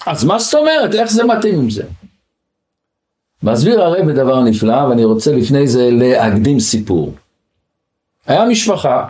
אז 0.06 0.24
מה 0.24 0.40
זאת 0.40 0.54
אומרת? 0.54 0.96
איך 0.96 1.12
זה 1.12 1.24
מתאים 1.24 1.56
עם 1.56 1.70
זה? 1.70 1.84
מסביר 3.44 3.82
הרי 3.84 4.04
בדבר 4.04 4.42
נפלא, 4.42 4.84
ואני 4.90 5.06
רוצה 5.06 5.32
לפני 5.32 5.68
זה 5.68 5.90
להקדים 5.92 6.60
סיפור. 6.60 7.14
היה 8.28 8.46
משפחה, 8.46 9.08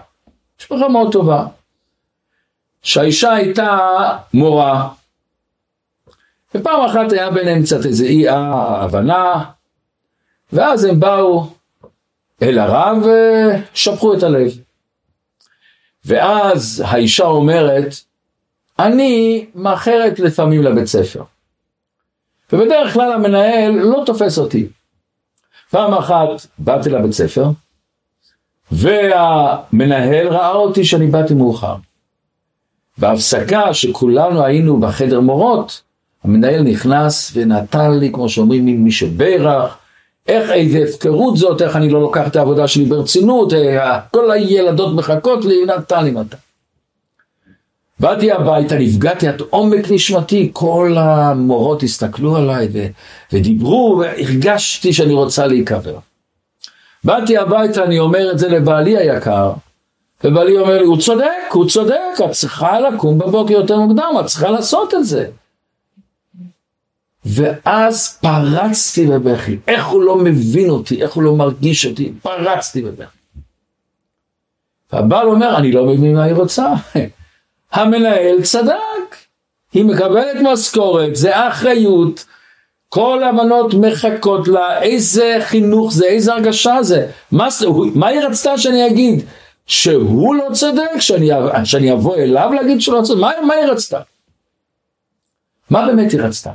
משפחה 0.60 0.88
מאוד 0.88 1.12
טובה, 1.12 1.46
שהאישה 2.82 3.34
הייתה 3.34 3.80
מורה, 4.34 4.90
ופעם 6.56 6.82
אחת 6.86 7.12
היה 7.12 7.32
ביניהם 7.32 7.64
קצת 7.64 7.86
איזה 7.86 8.06
אי 8.06 8.30
הבנה, 8.30 9.46
ואז 10.54 10.84
הם 10.84 11.00
באו 11.00 11.48
אל 12.42 12.60
הרב 12.60 12.98
ושפכו 13.74 14.14
את 14.14 14.24
הלב. 14.24 14.52
ואז 16.06 16.84
האישה 16.86 17.26
אומרת, 17.26 17.94
אני 18.80 19.46
מאחרת 19.56 20.20
לפעמים 20.20 20.64
לבית 20.64 20.86
ספר. 20.86 21.24
ובדרך 22.54 22.94
כלל 22.94 23.12
המנהל 23.12 23.72
לא 23.72 24.04
תופס 24.06 24.38
אותי. 24.38 24.68
פעם 25.70 25.94
אחת 25.94 26.48
באתי 26.60 26.90
לבית 26.90 27.12
ספר, 27.12 27.46
והמנהל 28.72 30.28
ראה 30.28 30.52
אותי 30.52 30.86
שאני 30.86 31.08
באתי 31.08 31.34
מאוחר. 31.34 31.76
בהפסקה 32.98 33.74
שכולנו 33.74 34.44
היינו 34.44 34.80
בחדר 34.80 35.20
מורות, 35.20 35.82
המנהל 36.24 36.62
נכנס 36.62 37.32
ונתן 37.36 37.92
לי, 37.92 38.12
כמו 38.12 38.30
שאומרים, 38.30 38.66
מין 38.66 38.84
מי 38.84 38.92
שברך, 38.92 39.78
איך 40.28 40.52
איזה 40.52 40.84
הפקרות 40.90 41.38
זאת, 41.38 41.62
איך 41.62 41.76
אני 41.76 41.90
לא 41.90 42.02
לוקח 42.02 42.28
את 42.28 42.36
העבודה 42.36 42.68
שלי 42.68 42.86
ברצינות, 42.86 43.54
אה, 43.54 44.00
כל 44.12 44.32
הילדות 44.32 44.96
מחכות 44.96 45.46
לי, 45.46 45.66
נתן 45.66 46.04
לי 46.04 46.12
מתן. 46.12 46.38
באתי 48.00 48.32
הביתה, 48.32 48.76
נפגעתי 48.78 49.28
עד 49.28 49.42
עומק 49.50 49.92
נשמתי, 49.92 50.50
כל 50.54 50.96
המורות 50.98 51.84
הסתכלו 51.84 52.36
עליי 52.36 52.68
ו- 52.74 52.88
ודיברו, 53.34 53.98
והרגשתי 54.00 54.94
שאני 54.94 55.14
רוצה 55.14 55.48
להיקבר. 55.48 55.98
באתי 57.06 57.38
הביתה, 57.38 57.84
אני 57.84 58.00
אומר 58.00 58.32
את 58.32 58.40
זה 58.40 58.50
לבעלי 58.50 58.98
היקר, 58.98 59.54
ובעלי 60.24 60.58
אומר 60.58 60.78
לי, 60.78 60.86
הוא 60.86 60.98
צודק, 60.98 61.52
הוא 61.52 61.70
צודק, 61.70 62.18
את 62.26 62.32
צריכה 62.32 62.80
לקום 62.80 63.18
בבוקר 63.18 63.54
יותר 63.54 63.80
מוקדם, 63.80 64.14
את 64.20 64.26
צריכה 64.26 64.50
לעשות 64.50 64.94
את 64.94 65.06
זה. 65.06 65.28
ואז 67.26 68.18
פרצתי 68.22 69.08
בבכי, 69.08 69.58
איך 69.68 69.86
הוא 69.86 70.04
לא 70.04 70.16
מבין 70.18 70.70
אותי, 70.70 71.04
איך 71.04 71.14
הוא 71.14 71.24
לא 71.24 71.36
מרגיש 71.36 71.86
אותי, 71.86 72.14
פרצתי 72.22 72.82
בבכי. 72.82 73.18
והבעל 74.94 75.28
אומר, 75.28 75.58
אני 75.58 75.72
לא 75.72 75.86
מבין 75.86 76.16
מה 76.16 76.24
היא 76.24 76.34
רוצה. 76.34 76.74
המנהל 77.72 78.42
צדק, 78.44 79.16
היא 79.74 79.86
מקבלת 79.86 80.38
משכורת, 80.44 81.16
זה 81.16 81.48
אחריות, 81.48 82.26
כל 82.96 83.24
הבנות 83.24 83.74
מחכות 83.74 84.48
לה, 84.48 84.82
איזה 84.82 85.38
חינוך 85.42 85.94
זה, 85.94 86.06
איזה 86.06 86.34
הרגשה 86.34 86.84
זה, 86.84 87.12
מה, 87.32 87.48
מה 87.96 88.08
היא 88.08 88.20
רצתה 88.20 88.58
שאני 88.58 88.88
אגיד? 88.88 89.26
שהוא 89.66 90.36
לא 90.36 90.48
צודק, 90.54 91.00
שאני, 91.00 91.30
שאני 91.64 91.94
אבוא 91.94 92.16
אליו 92.16 92.52
להגיד 92.54 92.82
שהוא 92.82 92.96
לא 92.96 93.04
צודק, 93.04 93.22
מה, 93.22 93.32
מה 93.48 93.54
היא 93.54 93.66
רצתה? 93.66 94.02
מה 95.70 95.86
באמת 95.86 96.12
היא 96.12 96.22
רצתה? 96.22 96.52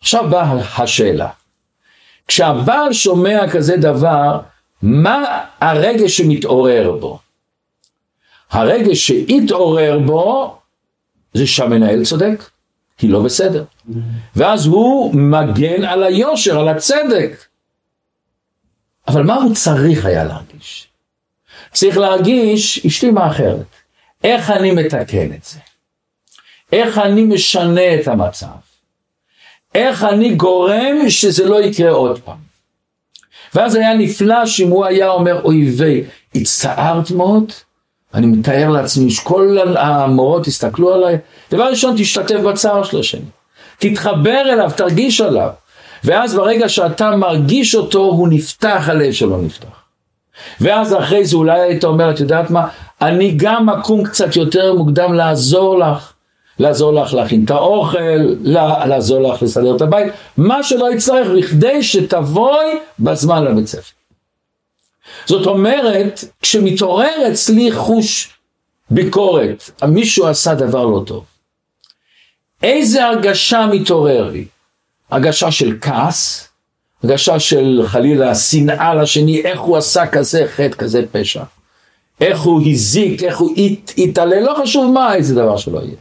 עכשיו 0.00 0.30
באה 0.30 0.82
השאלה, 0.82 1.28
כשהבעל 2.28 2.92
שומע 2.92 3.50
כזה 3.50 3.76
דבר, 3.76 4.40
מה 4.82 5.44
הרגש 5.60 6.16
שמתעורר 6.16 6.96
בו? 7.00 7.18
הרגש 8.50 9.06
שהתעורר 9.06 9.98
בו 9.98 10.56
זה 11.34 11.46
שהמנהל 11.46 12.04
צודק, 12.04 12.53
היא 13.00 13.10
לא 13.10 13.22
בסדר. 13.22 13.64
ואז 14.36 14.66
הוא 14.66 15.14
מגן 15.14 15.84
על 15.84 16.02
היושר, 16.02 16.60
על 16.60 16.68
הצדק. 16.68 17.44
אבל 19.08 19.22
מה 19.22 19.34
הוא 19.34 19.54
צריך 19.54 20.06
היה 20.06 20.24
להרגיש? 20.24 20.88
צריך 21.72 21.96
להרגיש, 21.96 22.86
אשתי 22.86 23.10
מאחרת. 23.10 23.66
איך 24.24 24.50
אני 24.50 24.70
מתקן 24.70 25.32
את 25.32 25.44
זה? 25.44 25.58
איך 26.72 26.98
אני 26.98 27.24
משנה 27.24 27.94
את 28.00 28.08
המצב? 28.08 28.46
איך 29.74 30.04
אני 30.04 30.34
גורם 30.34 31.10
שזה 31.10 31.44
לא 31.44 31.62
יקרה 31.62 31.90
עוד 31.90 32.20
פעם? 32.20 32.38
ואז 33.54 33.74
היה 33.74 33.94
נפלא 33.94 34.46
שאם 34.46 34.68
הוא 34.68 34.84
היה 34.84 35.10
אומר, 35.10 35.42
אוי 35.44 35.70
ויי, 35.70 36.04
הצטערת 36.34 37.10
מאוד, 37.10 37.52
אני 38.14 38.26
מתאר 38.26 38.68
לעצמי 38.70 39.10
שכל 39.10 39.56
המורות 39.76 40.46
יסתכלו 40.46 40.94
עליי, 40.94 41.18
דבר 41.50 41.64
ראשון 41.64 41.94
תשתתף 41.98 42.40
בצער 42.40 42.82
של 42.82 42.98
השני, 43.00 43.20
תתחבר 43.78 44.42
אליו, 44.52 44.70
תרגיש 44.76 45.20
עליו, 45.20 45.48
ואז 46.04 46.34
ברגע 46.34 46.68
שאתה 46.68 47.16
מרגיש 47.16 47.74
אותו, 47.74 47.98
הוא 47.98 48.28
נפתח 48.28 48.84
הלב 48.86 49.12
שלו 49.12 49.42
נפתח. 49.42 49.84
ואז 50.60 50.96
אחרי 50.96 51.24
זה 51.24 51.36
אולי 51.36 51.60
היית 51.60 51.84
אומר, 51.84 52.10
את 52.10 52.20
יודעת 52.20 52.50
מה, 52.50 52.68
אני 53.02 53.34
גם 53.36 53.70
אקום 53.70 54.04
קצת 54.04 54.36
יותר 54.36 54.74
מוקדם 54.74 55.12
לעזור 55.12 55.78
לך, 55.78 56.12
לעזור 56.58 56.92
לך 56.92 57.14
להכין 57.14 57.44
את 57.44 57.50
האוכל, 57.50 57.98
לעזור 58.86 59.20
לך 59.20 59.42
לסדר 59.42 59.76
את 59.76 59.82
הבית, 59.82 60.12
מה 60.36 60.62
שלא 60.62 60.92
יצטרך, 60.92 61.28
בכדי 61.38 61.82
שתבואי 61.82 62.78
בזמן 62.98 63.44
לבית 63.44 63.66
ספר. 63.66 64.03
זאת 65.26 65.46
אומרת, 65.46 66.24
כשמתעורר 66.42 67.28
אצלי 67.32 67.72
חוש 67.72 68.30
ביקורת, 68.90 69.70
מישהו 69.88 70.26
עשה 70.26 70.54
דבר 70.54 70.86
לא 70.86 71.02
טוב, 71.06 71.24
איזה 72.62 73.04
הרגשה 73.04 73.66
מתעורר 73.66 74.30
לי? 74.30 74.44
הרגשה 75.10 75.50
של 75.50 75.76
כעס, 75.80 76.48
הרגשה 77.02 77.40
של 77.40 77.82
חלילה 77.86 78.34
שנאה 78.34 78.94
לשני, 78.94 79.40
איך 79.40 79.60
הוא 79.60 79.76
עשה 79.76 80.06
כזה 80.06 80.46
חטא, 80.46 80.76
כזה 80.76 81.04
פשע, 81.12 81.42
איך 82.20 82.40
הוא 82.40 82.62
הזיק, 82.66 83.22
איך 83.22 83.38
הוא 83.38 83.54
התעלל, 83.98 84.42
לא 84.42 84.56
חשוב 84.62 84.92
מה, 84.92 85.14
איזה 85.14 85.34
דבר 85.34 85.56
שלא 85.56 85.78
יהיה. 85.78 85.96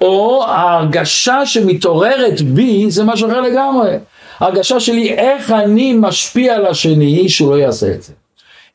או 0.00 0.44
ההרגשה 0.46 1.46
שמתעוררת 1.46 2.40
בי 2.40 2.90
זה 2.90 3.04
משהו 3.04 3.28
אחר 3.28 3.40
לגמרי. 3.40 3.98
ההרגשה 4.40 4.80
שלי 4.80 5.14
איך 5.14 5.50
אני 5.50 5.92
משפיע 5.92 6.54
על 6.54 6.66
השני 6.66 7.28
שהוא 7.28 7.52
לא 7.52 7.58
יעשה 7.58 7.94
את 7.94 8.02
זה. 8.02 8.12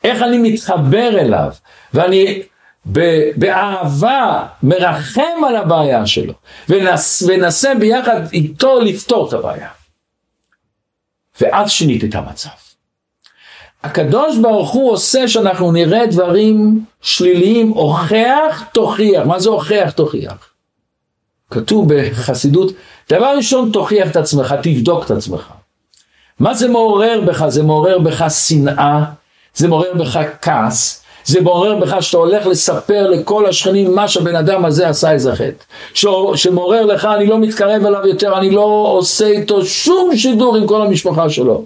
איך 0.04 0.22
אני 0.22 0.38
מתחבר 0.38 1.19
אליו, 1.19 1.52
ואני 1.93 2.41
באהבה 3.36 4.45
מרחם 4.63 5.43
על 5.48 5.56
הבעיה 5.56 6.06
שלו, 6.08 6.34
וננסה 6.69 7.76
ביחד 7.76 8.22
איתו 8.34 8.80
לפתור 8.80 9.28
את 9.28 9.34
הבעיה. 9.34 9.69
ואז 11.41 11.72
שינית 11.72 12.04
את 12.04 12.15
המצב. 12.15 12.50
הקדוש 13.84 14.38
ברוך 14.38 14.72
הוא 14.72 14.91
עושה 14.91 15.28
שאנחנו 15.28 15.72
נראה 15.72 16.08
דברים 16.08 16.86
שליליים, 17.02 17.69
הוכח 17.69 18.63
תוכיח. 18.74 19.26
מה 19.26 19.39
זה 19.39 19.50
הוכח 19.50 19.91
תוכיח? 19.95 20.50
כתוב 21.52 21.94
בחסידות, 21.94 22.72
דבר 23.10 23.34
ראשון 23.38 23.70
תוכיח 23.74 24.12
את 24.12 24.16
עצמך, 24.16 24.56
תבדוק 24.64 25.06
את 25.06 25.12
עצמך. 25.12 25.48
מה 26.40 26.54
זה 26.54 26.68
מעורר 26.68 27.22
בך? 27.26 27.48
זה 27.48 27.64
מעורר 27.64 28.00
בך 28.00 28.26
שנאה, 28.30 29.04
זה 29.56 29.68
מעורר 29.68 29.94
בך 29.94 30.20
כעס, 30.42 31.04
זה 31.26 31.42
מעורר 31.42 31.76
בך 31.76 32.04
שאתה 32.04 32.18
הולך 32.18 32.46
לספר 32.46 33.08
לכל 33.08 33.46
השכנים 33.46 33.96
מה 33.96 34.08
שהבן 34.08 34.36
אדם 34.36 34.66
הזה 34.66 34.90
עשה 34.90 35.12
איזה 35.12 35.36
חטא. 35.36 35.64
שמעורר 36.36 36.86
לך 36.86 37.06
אני 37.06 37.28
לא 37.28 37.40
מתקרב 37.40 37.86
אליו 37.86 38.08
יותר, 38.08 38.38
אני 38.38 38.52
לא 38.52 38.94
עושה 38.98 39.28
איתו 39.28 39.66
שום 39.66 40.18
שידור 40.18 40.56
עם 40.56 40.68
כל 40.68 40.82
המשפחה 40.82 41.30
שלו. 41.30 41.66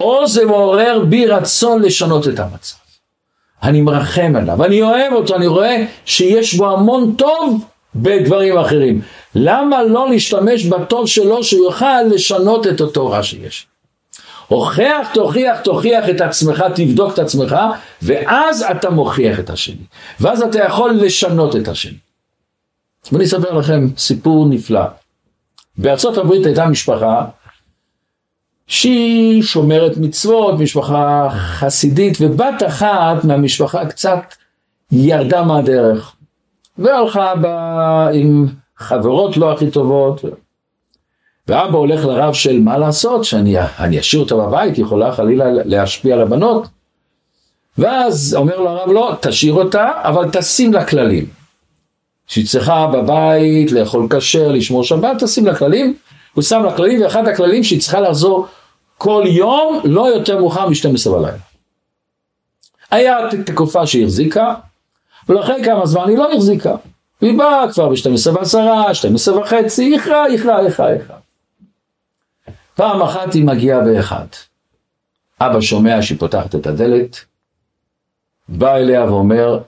או 0.00 0.26
זה 0.26 0.44
מעורר 0.44 1.04
בי 1.08 1.26
רצון 1.26 1.82
לשנות 1.82 2.28
את 2.28 2.38
המצב. 2.38 2.76
אני 3.62 3.80
מרחם 3.80 4.32
עליו, 4.36 4.64
אני 4.64 4.82
אוהב 4.82 5.12
אותו, 5.12 5.34
אני 5.34 5.46
רואה 5.46 5.84
שיש 6.04 6.54
בו 6.54 6.70
המון 6.70 7.14
טוב 7.18 7.64
בדברים 8.02 8.58
אחרים. 8.58 9.00
למה 9.34 9.82
לא 9.82 10.10
להשתמש 10.10 10.64
בטוב 10.64 11.06
שלו 11.06 11.44
שיוכל 11.44 12.02
לשנות 12.02 12.66
את 12.66 12.80
אותו 12.80 13.10
רע 13.10 13.22
שיש? 13.22 13.66
הוכח, 14.48 15.08
תוכיח, 15.14 15.60
תוכיח 15.60 16.08
את 16.08 16.20
עצמך, 16.20 16.64
תבדוק 16.74 17.14
את 17.14 17.18
עצמך, 17.18 17.56
ואז 18.02 18.62
אתה 18.70 18.90
מוכיח 18.90 19.40
את 19.40 19.50
השני. 19.50 19.84
ואז 20.20 20.42
אתה 20.42 20.58
יכול 20.58 20.90
לשנות 20.90 21.56
את 21.56 21.68
השני. 21.68 21.98
ואני 23.12 23.24
אספר 23.24 23.52
לכם 23.52 23.88
סיפור 23.96 24.48
נפלא. 24.48 24.84
בארצות 25.78 26.18
הברית 26.18 26.46
הייתה 26.46 26.66
משפחה 26.66 27.24
שהיא 28.66 29.42
שומרת 29.42 29.96
מצוות, 29.96 30.58
משפחה 30.58 31.28
חסידית, 31.30 32.18
ובת 32.20 32.62
אחת 32.66 33.24
מהמשפחה 33.24 33.86
קצת 33.86 34.34
ירדה 34.92 35.42
מהדרך. 35.42 36.15
והלכה 36.78 37.34
בה 37.34 38.08
עם 38.12 38.46
חברות 38.76 39.36
לא 39.36 39.52
הכי 39.52 39.70
טובות. 39.70 40.24
ואבא 41.48 41.78
הולך 41.78 42.04
לרב 42.04 42.34
של 42.34 42.60
מה 42.60 42.78
לעשות, 42.78 43.24
שאני 43.24 44.00
אשאיר 44.00 44.22
אותה 44.22 44.36
בבית, 44.36 44.78
יכולה 44.78 45.12
חלילה 45.12 45.44
להשפיע 45.50 46.14
על 46.14 46.20
הבנות. 46.20 46.66
ואז 47.78 48.34
אומר 48.38 48.60
לו 48.60 48.68
הרב, 48.68 48.90
לא, 48.90 49.14
תשאיר 49.20 49.54
אותה, 49.54 49.90
אבל 49.94 50.30
תשים 50.32 50.72
לה 50.72 50.84
כללים. 50.84 51.26
שהיא 52.26 52.46
צריכה 52.46 52.86
בבית 52.86 53.72
לאכול 53.72 54.06
כשר, 54.10 54.48
לשמור 54.48 54.84
שבת, 54.84 55.22
תשים 55.22 55.46
לה 55.46 55.54
כללים. 55.54 55.94
הוא 56.34 56.42
שם 56.42 56.62
לה 56.64 56.76
כללים, 56.76 57.02
ואחד 57.02 57.28
הכללים 57.28 57.64
שהיא 57.64 57.80
צריכה 57.80 58.00
לחזור 58.00 58.46
כל 58.98 59.24
יום, 59.26 59.80
לא 59.84 60.08
יותר 60.14 60.38
מאוחר 60.38 60.68
מ-12 60.68 61.10
בלילה. 61.10 61.38
היה 62.90 63.16
תקופה 63.46 63.86
שהיא 63.86 64.04
החזיקה, 64.04 64.54
ולאחרי 65.28 65.64
כמה 65.64 65.86
זמן 65.86 66.08
היא 66.08 66.18
לא 66.18 66.32
החזיקה. 66.32 66.74
והיא 67.22 67.38
באה 67.38 67.72
כבר 67.72 67.88
ב-12 67.88 68.34
ועשרה, 68.34 68.94
12 68.94 69.38
וחצי, 69.38 69.94
איחרה, 69.94 70.26
איחרה, 70.26 70.60
איחרה, 70.60 70.92
איחרה. 70.92 71.16
פעם 72.74 73.02
אחת 73.02 73.34
היא 73.34 73.44
מגיעה 73.44 73.80
באחד. 73.80 74.26
אבא 75.40 75.60
שומע 75.60 76.02
שהיא 76.02 76.18
פותחת 76.18 76.54
את 76.54 76.66
הדלת, 76.66 77.16
בא 78.48 78.74
אליה 78.76 79.04
ואומר, 79.04 79.58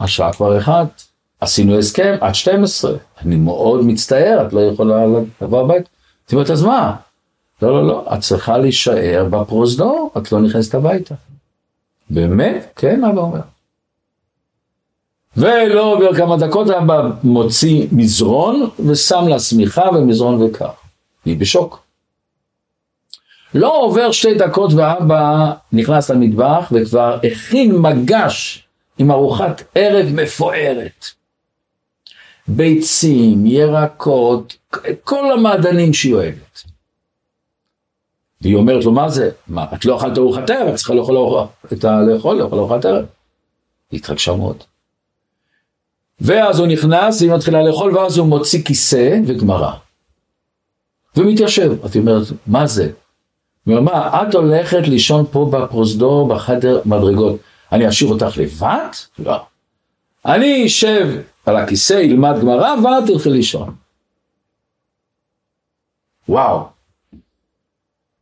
השעה 0.00 0.32
כבר 0.32 0.58
אחת, 0.58 1.02
עשינו 1.40 1.78
הסכם 1.78 2.16
עד 2.20 2.34
12, 2.34 2.92
אני 3.24 3.36
מאוד 3.36 3.84
מצטער, 3.84 4.46
את 4.46 4.52
לא 4.52 4.60
יכולה 4.60 5.04
לבוא 5.42 5.60
הביתה. 5.60 5.88
היא 6.30 6.36
אומרת, 6.36 6.50
אז 6.50 6.62
מה? 6.62 6.96
לא, 7.62 7.68
לא, 7.72 7.88
לא, 7.88 8.14
את 8.14 8.20
צריכה 8.20 8.58
להישאר 8.58 9.26
בפרוזדור, 9.30 10.10
את 10.18 10.32
לא 10.32 10.40
נכנסת 10.40 10.74
הביתה. 10.74 11.14
באמת? 12.10 12.72
כן, 12.76 13.04
אבא 13.04 13.20
אומר. 13.20 13.40
ולא 15.36 15.92
עובר 15.92 16.14
כמה 16.14 16.36
דקות, 16.36 16.70
אבא 16.70 17.10
מוציא 17.22 17.86
מזרון 17.92 18.70
ושם 18.86 19.28
לה 19.28 19.38
שמיכה 19.38 19.88
ומזרון 19.94 20.42
וקר. 20.42 20.68
היא 21.24 21.36
בשוק. 21.36 21.82
לא 23.54 23.82
עובר 23.82 24.12
שתי 24.12 24.34
דקות 24.34 24.72
ואבא 24.72 25.52
נכנס 25.72 26.10
למטבח 26.10 26.72
וכבר 26.72 27.18
הכין 27.24 27.76
מגש 27.76 28.68
עם 28.98 29.10
ארוחת 29.10 29.62
ערב 29.74 30.06
מפוארת. 30.14 31.04
ביצים, 32.48 33.46
ירקות, 33.46 34.56
כל 35.04 35.32
המעדנים 35.32 35.94
שהיא 35.94 36.14
אוהבת. 36.14 36.62
והיא 38.40 38.56
אומרת 38.56 38.84
לו, 38.84 38.92
מה 38.92 39.08
זה? 39.08 39.30
מה, 39.48 39.66
את 39.74 39.84
לא 39.84 39.96
אכלת 39.96 40.18
ארוחת 40.18 40.50
ערב, 40.50 40.68
את 40.68 40.74
צריכה 40.74 40.94
לאכול 40.94 41.16
ארוחת 42.40 42.84
ערב. 42.84 43.04
היא 43.90 44.00
התרגשה 44.00 44.34
מאוד. 44.34 44.64
ואז 46.20 46.58
הוא 46.58 46.66
נכנס, 46.66 47.22
היא 47.22 47.32
מתחילה 47.32 47.62
לאכול, 47.62 47.96
ואז 47.96 48.18
הוא 48.18 48.26
מוציא 48.26 48.62
כיסא 48.64 49.20
וגמרא. 49.26 49.72
ומתיישב. 51.16 51.72
היא 51.94 52.00
אומרת, 52.00 52.26
מה 52.46 52.66
זה? 52.66 52.90
הוא 53.64 53.76
אומר, 53.76 53.80
מה, 53.80 54.22
את 54.22 54.34
הולכת 54.34 54.88
לישון 54.88 55.24
פה 55.30 55.50
בפרוזדור, 55.52 56.28
בחדר 56.28 56.80
מדרגות, 56.84 57.40
אני 57.72 57.88
אשאיר 57.88 58.10
אותך 58.10 58.38
לבד? 58.38 58.88
לא. 59.18 59.44
אני 60.26 60.66
אשב 60.66 61.20
על 61.46 61.56
הכיסא, 61.56 61.94
ילמד 61.94 62.40
גמרא, 62.40 62.74
ואת 62.84 63.06
תלכי 63.06 63.30
לישון. 63.30 63.74
וואו. 66.28 66.66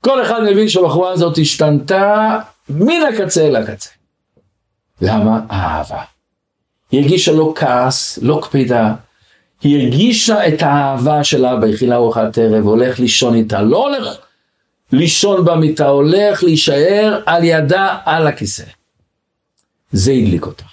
כל 0.00 0.22
אחד 0.22 0.40
מבין 0.50 0.68
שהבחורה 0.68 1.12
הזאת 1.12 1.38
השתנתה 1.38 2.38
מן 2.68 3.00
הקצה 3.08 3.46
אל 3.46 3.56
הקצה. 3.56 3.90
למה? 5.02 5.40
אהבה. 5.50 6.02
היא 6.90 7.01
הרגישה 7.01 7.33
לא 7.33 7.53
כעס, 7.57 8.18
לא 8.22 8.38
קפידה. 8.42 8.94
היא 9.62 9.83
הרגישה 9.83 10.48
את 10.48 10.62
האהבה 10.62 11.24
שלה 11.24 11.57
באכילה 11.57 11.96
ארוחת 11.96 12.38
ערב, 12.38 12.64
הולך 12.66 13.01
לישון 13.01 13.35
איתה, 13.35 13.62
לא 13.62 13.88
הולך 13.88 14.16
לישון 14.92 15.44
במיטה, 15.44 15.88
הולך 15.88 16.44
להישאר 16.44 17.20
על 17.27 17.44
ידה 17.44 17.96
על 18.05 18.27
הכיסא. 18.27 18.64
זה 19.92 20.12
הדליק 20.12 20.46
אותה. 20.46 20.64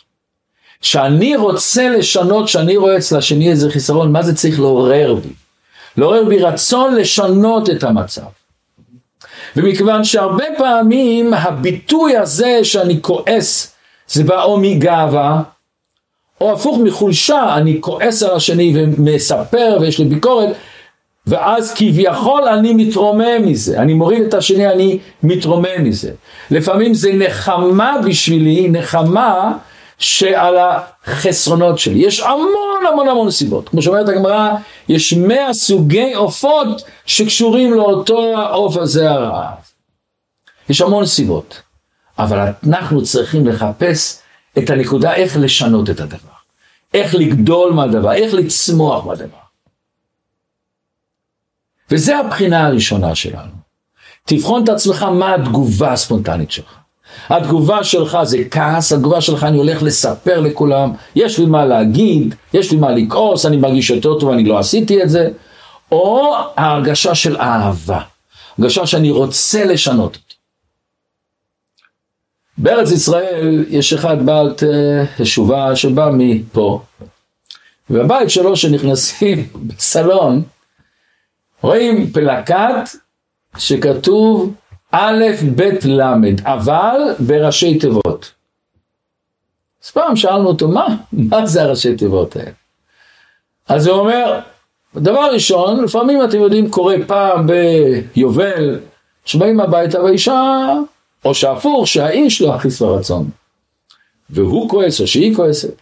כשאני 0.81 1.35
רוצה 1.35 1.89
לשנות, 1.89 2.45
כשאני 2.45 2.77
רואה 2.77 2.97
אצל 2.97 3.17
השני 3.17 3.51
איזה 3.51 3.71
חיסרון, 3.71 4.11
מה 4.11 4.23
זה 4.23 4.35
צריך 4.35 4.59
לעורר 4.59 5.15
בי? 5.15 5.33
לעורר 5.97 6.23
בי 6.25 6.39
רצון 6.39 6.95
לשנות 6.95 7.69
את 7.69 7.83
המצב. 7.83 8.21
ומכיוון 9.55 10.03
שהרבה 10.03 10.45
פעמים 10.57 11.33
הביטוי 11.33 12.17
הזה 12.17 12.59
שאני 12.63 13.01
כועס, 13.01 13.75
זה 14.07 14.23
בא 14.23 14.43
או 14.43 14.59
מגאווה, 14.59 15.43
או 16.41 16.53
הפוך 16.53 16.77
מחולשה, 16.77 17.55
אני 17.57 17.77
כועס 17.81 18.23
על 18.23 18.35
השני 18.35 18.73
ומספר 18.75 19.77
ויש 19.81 19.99
לי 19.99 20.05
ביקורת, 20.05 20.49
ואז 21.27 21.73
כביכול 21.73 22.43
אני 22.47 22.73
מתרומם 22.73 23.45
מזה, 23.45 23.79
אני 23.79 23.93
מוריד 23.93 24.21
את 24.21 24.33
השני, 24.33 24.67
אני 24.67 24.99
מתרומם 25.23 25.83
מזה. 25.83 26.11
לפעמים 26.51 26.93
זה 26.93 27.13
נחמה 27.13 27.97
בשבילי, 28.05 28.69
נחמה 28.69 29.57
שעל 29.97 30.55
החסרונות 31.05 31.79
שלי. 31.79 31.99
יש 31.99 32.19
המון 32.19 32.85
המון 32.91 33.09
המון 33.09 33.31
סיבות. 33.31 33.69
כמו 33.69 33.81
שאומרת 33.81 34.09
הגמרא, 34.09 34.51
יש 34.89 35.13
מאה 35.13 35.53
סוגי 35.53 36.13
עופות 36.13 36.81
שקשורים 37.05 37.73
לאותו 37.73 38.37
העוף 38.37 38.77
הזה 38.77 39.11
הרע. 39.11 39.49
יש 40.69 40.81
המון 40.81 41.05
סיבות. 41.05 41.61
אבל 42.19 42.47
אנחנו 42.67 43.03
צריכים 43.03 43.47
לחפש 43.47 44.17
את 44.57 44.69
הנקודה 44.69 45.13
איך 45.13 45.37
לשנות 45.37 45.89
את 45.89 45.99
הדבר. 45.99 46.35
איך 46.93 47.15
לגדול 47.15 47.73
מהדבר, 47.73 48.13
איך 48.13 48.33
לצמוח 48.33 49.05
מהדבר. 49.05 49.45
וזה 51.91 52.17
הבחינה 52.17 52.65
הראשונה 52.67 53.15
שלנו. 53.15 53.51
תבחון 54.23 54.63
את 54.63 54.69
עצמך 54.69 55.03
מה 55.03 55.33
התגובה 55.35 55.91
הספונטנית 55.91 56.51
שלך. 56.51 56.75
התגובה 57.29 57.83
שלך 57.83 58.17
זה 58.23 58.37
כעס, 58.51 58.91
התגובה 58.91 59.21
שלך 59.21 59.43
אני 59.43 59.57
הולך 59.57 59.83
לספר 59.83 60.39
לכולם, 60.39 60.91
יש 61.15 61.39
לי 61.39 61.45
מה 61.45 61.65
להגיד, 61.65 62.35
יש 62.53 62.71
לי 62.71 62.77
מה 62.77 62.91
לכעוס, 62.91 63.45
אני 63.45 63.57
מרגיש 63.57 63.89
יותר 63.89 64.19
טוב, 64.19 64.31
אני 64.31 64.43
לא 64.43 64.59
עשיתי 64.59 65.03
את 65.03 65.09
זה, 65.09 65.29
או 65.91 66.35
ההרגשה 66.57 67.15
של 67.15 67.37
אהבה, 67.37 68.01
הרגשה 68.57 68.85
שאני 68.85 69.11
רוצה 69.11 69.65
לשנות. 69.65 70.17
בארץ 72.57 72.91
ישראל 72.91 73.65
יש 73.69 73.93
אחד 73.93 74.25
בעל 74.25 74.53
תשובה 75.17 75.75
שבא 75.75 76.09
מפה, 76.13 76.81
ובבית 77.89 78.29
שלו 78.29 78.55
שנכנסים 78.55 79.47
בסלון, 79.67 80.43
רואים 81.61 82.11
פלקט 82.11 82.89
שכתוב 83.57 84.53
א', 84.91 85.23
ב', 85.55 85.69
ל', 85.85 86.03
אבל 86.43 86.99
בראשי 87.19 87.79
תיבות. 87.79 88.31
אז 89.83 89.91
פעם 89.91 90.15
שאלנו 90.15 90.47
אותו, 90.47 90.67
מה? 90.67 90.87
מה 91.13 91.45
זה 91.45 91.63
הראשי 91.63 91.95
תיבות 91.95 92.35
האלה? 92.35 92.51
אז 93.69 93.87
הוא 93.87 93.99
אומר, 93.99 94.39
דבר 94.95 95.29
ראשון, 95.33 95.83
לפעמים 95.83 96.23
אתם 96.23 96.39
יודעים, 96.39 96.69
קורה 96.69 96.95
פעם 97.07 97.47
ביובל, 97.47 98.79
שבאים 99.25 99.59
הביתה 99.59 100.03
והאישה, 100.03 100.69
או 101.25 101.33
שהפוך, 101.33 101.87
שהאיש 101.87 102.41
לא 102.41 102.55
הכי 102.55 102.71
שבע 102.71 102.87
רצון. 102.87 103.29
והוא 104.29 104.69
כועס 104.69 105.01
או 105.01 105.07
שהיא 105.07 105.35
כועסת. 105.35 105.81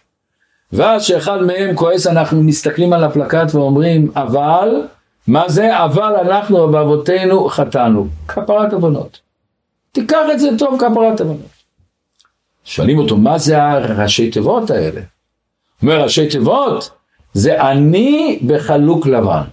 ואז 0.72 1.04
שאחד 1.04 1.42
מהם 1.42 1.76
כועס, 1.76 2.06
אנחנו 2.06 2.42
מסתכלים 2.42 2.92
על 2.92 3.04
הפלקט 3.04 3.54
ואומרים, 3.54 4.10
אבל 4.16 4.82
מה 5.26 5.48
זה? 5.48 5.84
אבל 5.84 6.16
אנחנו 6.16 6.68
באבותינו 6.68 7.48
חטאנו. 7.48 8.06
כפרת 8.28 8.72
עוונות. 8.72 9.20
תיקח 9.92 10.26
את 10.32 10.40
זה 10.40 10.48
טוב, 10.58 10.78
כפרת 10.78 11.20
עוונות. 11.20 11.54
שואלים 12.64 12.98
אותו, 12.98 13.16
מה 13.16 13.38
זה 13.38 13.62
הראשי 13.62 14.30
תיבות 14.30 14.70
האלה? 14.70 15.00
אומר, 15.82 16.02
ראשי 16.02 16.28
תיבות 16.28 16.90
זה 17.34 17.70
אני 17.70 18.38
בחלוק 18.46 19.06
לבן. 19.06 19.44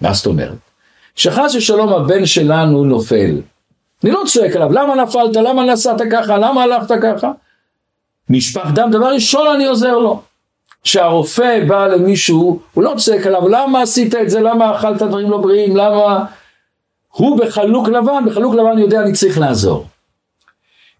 מה 0.00 0.12
זאת 0.12 0.26
אומרת? 0.26 0.58
שחס 1.16 1.54
ושלום 1.54 1.88
הבן 1.88 2.26
שלנו 2.26 2.84
נופל. 2.84 3.40
אני 4.04 4.10
לא 4.10 4.22
צועק 4.26 4.56
עליו, 4.56 4.72
למה 4.72 5.02
נפלת? 5.02 5.36
למה 5.36 5.64
נסעת 5.64 6.00
ככה? 6.12 6.38
למה 6.38 6.62
הלכת 6.62 6.92
ככה? 7.02 7.32
נשפך 8.30 8.70
דם, 8.74 8.90
דבר 8.90 9.06
ראשון 9.06 9.46
אני 9.54 9.66
עוזר 9.66 9.98
לו. 9.98 10.22
כשהרופא 10.82 11.64
בא 11.68 11.86
למישהו, 11.86 12.60
הוא 12.74 12.84
לא 12.84 12.94
צועק 12.96 13.26
עליו, 13.26 13.48
למה 13.48 13.82
עשית 13.82 14.14
את 14.14 14.30
זה, 14.30 14.40
למה 14.40 14.76
אכלת 14.76 15.02
דברים 15.02 15.30
לא 15.30 15.38
בריאים, 15.38 15.76
למה... 15.76 16.24
הוא 17.08 17.38
בחלוק 17.38 17.88
לבן, 17.88 18.24
בחלוק 18.26 18.54
לבן 18.54 18.78
יודע 18.78 19.02
אני 19.02 19.12
צריך 19.12 19.38
לעזור. 19.38 19.86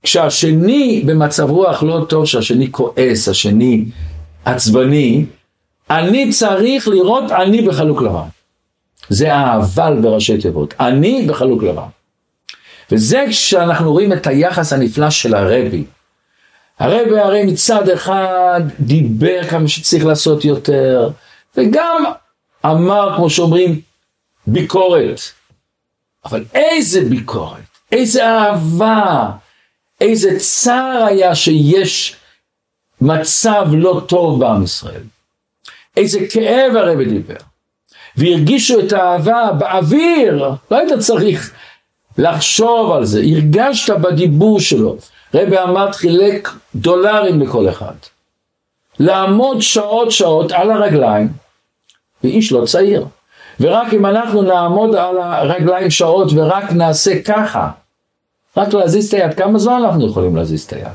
כשהשני 0.03 1.03
במצב 1.07 1.51
רוח 1.51 1.83
לא 1.83 2.05
טוב, 2.09 2.25
כשהשני 2.25 2.73
כועס, 2.73 3.29
השני 3.29 3.85
עצבני, 4.45 5.25
אני 5.91 6.33
צריך 6.33 6.89
לראות 6.89 7.33
אני 7.33 7.63
בחלוק 7.63 8.03
לבן. 8.03 8.29
זה 9.09 9.35
האבל 9.35 9.99
בראשי 10.03 10.39
תיבות, 10.39 10.75
אני 10.81 11.27
בחלוק 11.29 11.63
לבן. 11.63 11.83
וזה 12.93 13.25
כשאנחנו 13.31 13.93
רואים 13.93 14.13
את 14.13 14.27
היחס 14.27 14.73
הנפלא 14.73 15.11
של 15.11 15.35
הרבי. 15.35 15.85
הרבי 16.79 17.19
הרי 17.19 17.45
מצד 17.45 17.89
אחד 17.89 18.61
דיבר 18.81 19.45
כמה 19.51 19.69
שצריך 19.69 20.05
לעשות 20.05 20.45
יותר, 20.45 21.11
וגם 21.57 22.05
אמר, 22.67 23.17
כמו 23.17 23.31
שאומרים, 23.31 23.81
ביקורת. 24.47 25.21
אבל 26.25 26.45
איזה 26.55 27.01
ביקורת, 27.01 27.61
איזה 27.93 28.27
אהבה, 28.27 29.31
איזה 30.01 30.39
צער 30.39 31.05
היה 31.05 31.35
שיש 31.35 32.17
מצב 33.01 33.67
לא 33.73 34.03
טוב 34.09 34.41
בעם 34.41 34.63
ישראל. 34.63 35.03
איזה 35.97 36.19
כאב 36.31 36.77
הרבי 36.77 37.05
דיבר. 37.05 37.35
והרגישו 38.17 38.81
את 38.81 38.93
האהבה 38.93 39.53
באוויר, 39.59 40.51
לא 40.71 40.77
היית 40.77 40.93
צריך 40.99 41.53
לחשוב 42.19 42.93
על 42.93 43.05
זה, 43.05 43.21
הרגשת 43.21 43.95
בדיבור 43.97 44.61
שלו. 44.61 44.97
רבי 45.35 45.59
עמד 45.59 45.89
חילק 45.93 46.49
דולרים 46.75 47.41
לכל 47.41 47.69
אחד. 47.69 47.95
לעמוד 48.99 49.61
שעות 49.61 50.11
שעות 50.11 50.53
על 50.53 50.71
הרגליים, 50.71 51.29
ואיש 52.25 52.53
לא 52.53 52.65
צעיר. 52.67 53.07
ורק 53.61 53.95
אם 53.95 54.07
אנחנו 54.07 54.43
נעמוד 54.43 54.95
על 54.95 55.19
הרגליים 55.21 55.91
שעות 55.91 56.33
ורק 56.35 56.73
נעשה 56.73 57.23
ככה, 57.23 57.71
רק 58.57 58.75
להזיז 58.75 59.09
את 59.09 59.15
היד, 59.15 59.35
כמה 59.35 59.59
זמן 59.59 59.83
אנחנו 59.85 60.07
יכולים 60.07 60.37
להזיז 60.37 60.65
את 60.65 60.73
היד? 60.73 60.89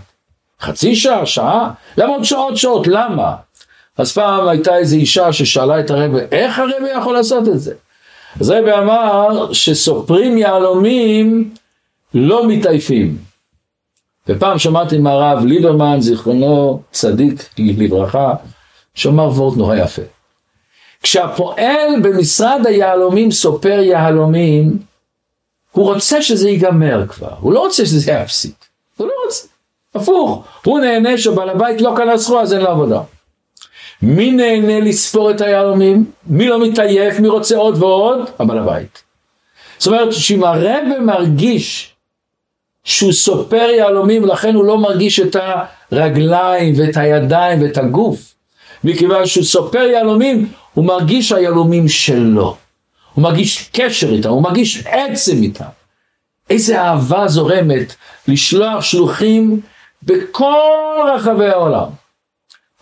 חצי 0.62 0.96
שעה, 0.96 1.26
שעה? 1.26 1.72
לעמוד 1.98 2.24
שעות 2.24 2.58
שעות, 2.58 2.88
למה? 2.88 3.36
אז 3.98 4.14
פעם 4.14 4.48
הייתה 4.48 4.78
איזו 4.78 4.96
אישה 4.96 5.34
ששאלה 5.34 5.80
את 5.80 5.90
הרבי, 5.92 6.20
איך 6.32 6.60
הרבי 6.60 6.90
יכול 6.98 7.14
לעשות 7.14 7.48
את 7.48 7.60
זה? 7.60 7.74
רבי 8.42 8.72
אמר 8.72 9.54
שסופרים 9.54 10.38
יהלומים 10.38 11.54
לא 12.14 12.48
מתעייפים. 12.48 13.18
ופעם 14.28 14.60
שמעתי 14.60 14.98
מהרב 14.98 15.46
ליברמן, 15.46 15.98
זיכרונו 16.00 16.82
צדיק 16.92 17.50
לברכה, 17.58 18.34
שאמר 18.96 19.28
וורט 19.28 19.58
נורא 19.58 19.76
יפה. 19.76 20.02
כשהפועל 21.04 22.02
במשרד 22.04 22.62
היהלומים 22.66 23.32
סופר 23.32 23.80
יהלומים, 23.80 24.78
הוא 25.72 25.94
רוצה 25.94 26.22
שזה 26.22 26.50
ייגמר 26.50 27.08
כבר, 27.08 27.34
הוא 27.40 27.54
לא 27.54 27.60
רוצה 27.60 27.86
שזה 27.86 28.12
יפסיק, 28.12 28.56
הוא 28.98 29.08
לא 29.08 29.14
רוצה, 29.26 29.48
הפוך, 29.96 30.44
הוא 30.66 30.80
נהנה 30.80 31.18
שבעל 31.18 31.50
הבית 31.50 31.82
לא 31.82 31.94
קנה 31.96 32.18
סחורה 32.18 32.42
אז 32.42 32.54
אין 32.54 32.62
לו 32.62 32.70
עבודה. 32.70 33.02
מי 34.06 34.32
נהנה 34.32 34.80
לספור 34.80 35.32
את 35.32 35.42
היהלומים? 35.42 36.06
מי 36.28 36.48
לא 36.48 36.68
מתעייף? 36.68 37.20
מי 37.20 37.28
רוצה 37.28 37.58
עוד 37.58 37.84
ועוד? 37.84 38.30
הבעל 38.40 38.58
הבית. 38.58 39.04
זאת 39.78 39.88
אומרת 39.88 40.14
שאם 40.14 40.44
הרב 40.44 40.84
מרגיש 41.02 41.94
שהוא 42.84 43.12
סופר 43.12 43.70
יהלומים 43.78 44.24
ולכן 44.24 44.56
הוא 44.56 44.66
לא 44.66 44.78
מרגיש 44.78 45.20
את 45.20 45.36
הרגליים 45.92 46.74
ואת 46.78 46.98
הידיים 46.98 47.62
ואת 47.62 47.78
הגוף 47.78 48.36
מכיוון 48.84 49.26
שהוא 49.26 49.44
סופר 49.44 49.84
יהלומים 49.84 50.52
הוא 50.74 50.86
מרגיש 50.86 51.32
היהלומים 51.32 51.88
שלו 51.88 52.58
הוא 53.14 53.24
מרגיש 53.24 53.70
קשר 53.74 54.10
איתם, 54.14 54.30
הוא 54.30 54.44
מרגיש 54.44 54.84
עצם 54.86 55.44
איתם 55.44 55.66
איזה 56.50 56.82
אהבה 56.82 57.28
זורמת 57.28 57.96
לשלוח 58.28 58.84
שלוחים 58.84 59.62
בכל 60.04 61.10
רחבי 61.16 61.48
העולם 61.48 62.03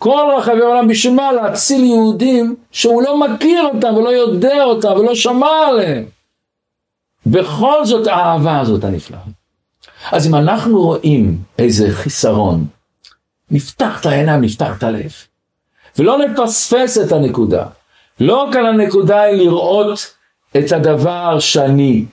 כל 0.02 0.34
רחבי 0.38 0.60
העולם 0.60 0.88
בשביל 0.88 1.14
מה? 1.14 1.32
להציל 1.32 1.84
יהודים 1.84 2.56
שהוא 2.72 3.02
לא 3.02 3.18
מכיר 3.18 3.62
אותם 3.74 3.94
ולא 3.94 4.08
יודע 4.08 4.64
אותם 4.64 4.92
ולא 4.98 5.14
שמע 5.14 5.66
עליהם 5.68 6.04
בכל 7.26 7.84
זאת 7.84 8.06
האהבה 8.06 8.60
הזאת 8.60 8.84
הנפלאה 8.84 9.20
אז 10.12 10.26
אם 10.26 10.34
אנחנו 10.34 10.82
רואים 10.82 11.38
איזה 11.58 11.88
חיסרון, 11.90 12.66
נפתח 13.50 14.00
את 14.00 14.06
העיניים, 14.06 14.40
נפתח 14.40 14.78
את 14.78 14.82
הלב. 14.82 15.12
ולא 15.98 16.18
נפספס 16.18 16.98
את 16.98 17.12
הנקודה. 17.12 17.64
לא 18.20 18.48
כאן 18.52 18.66
הנקודה 18.66 19.22
היא 19.22 19.42
לראות 19.42 20.14
את 20.56 20.72
הדבר 20.72 21.38
שאני 21.38 22.04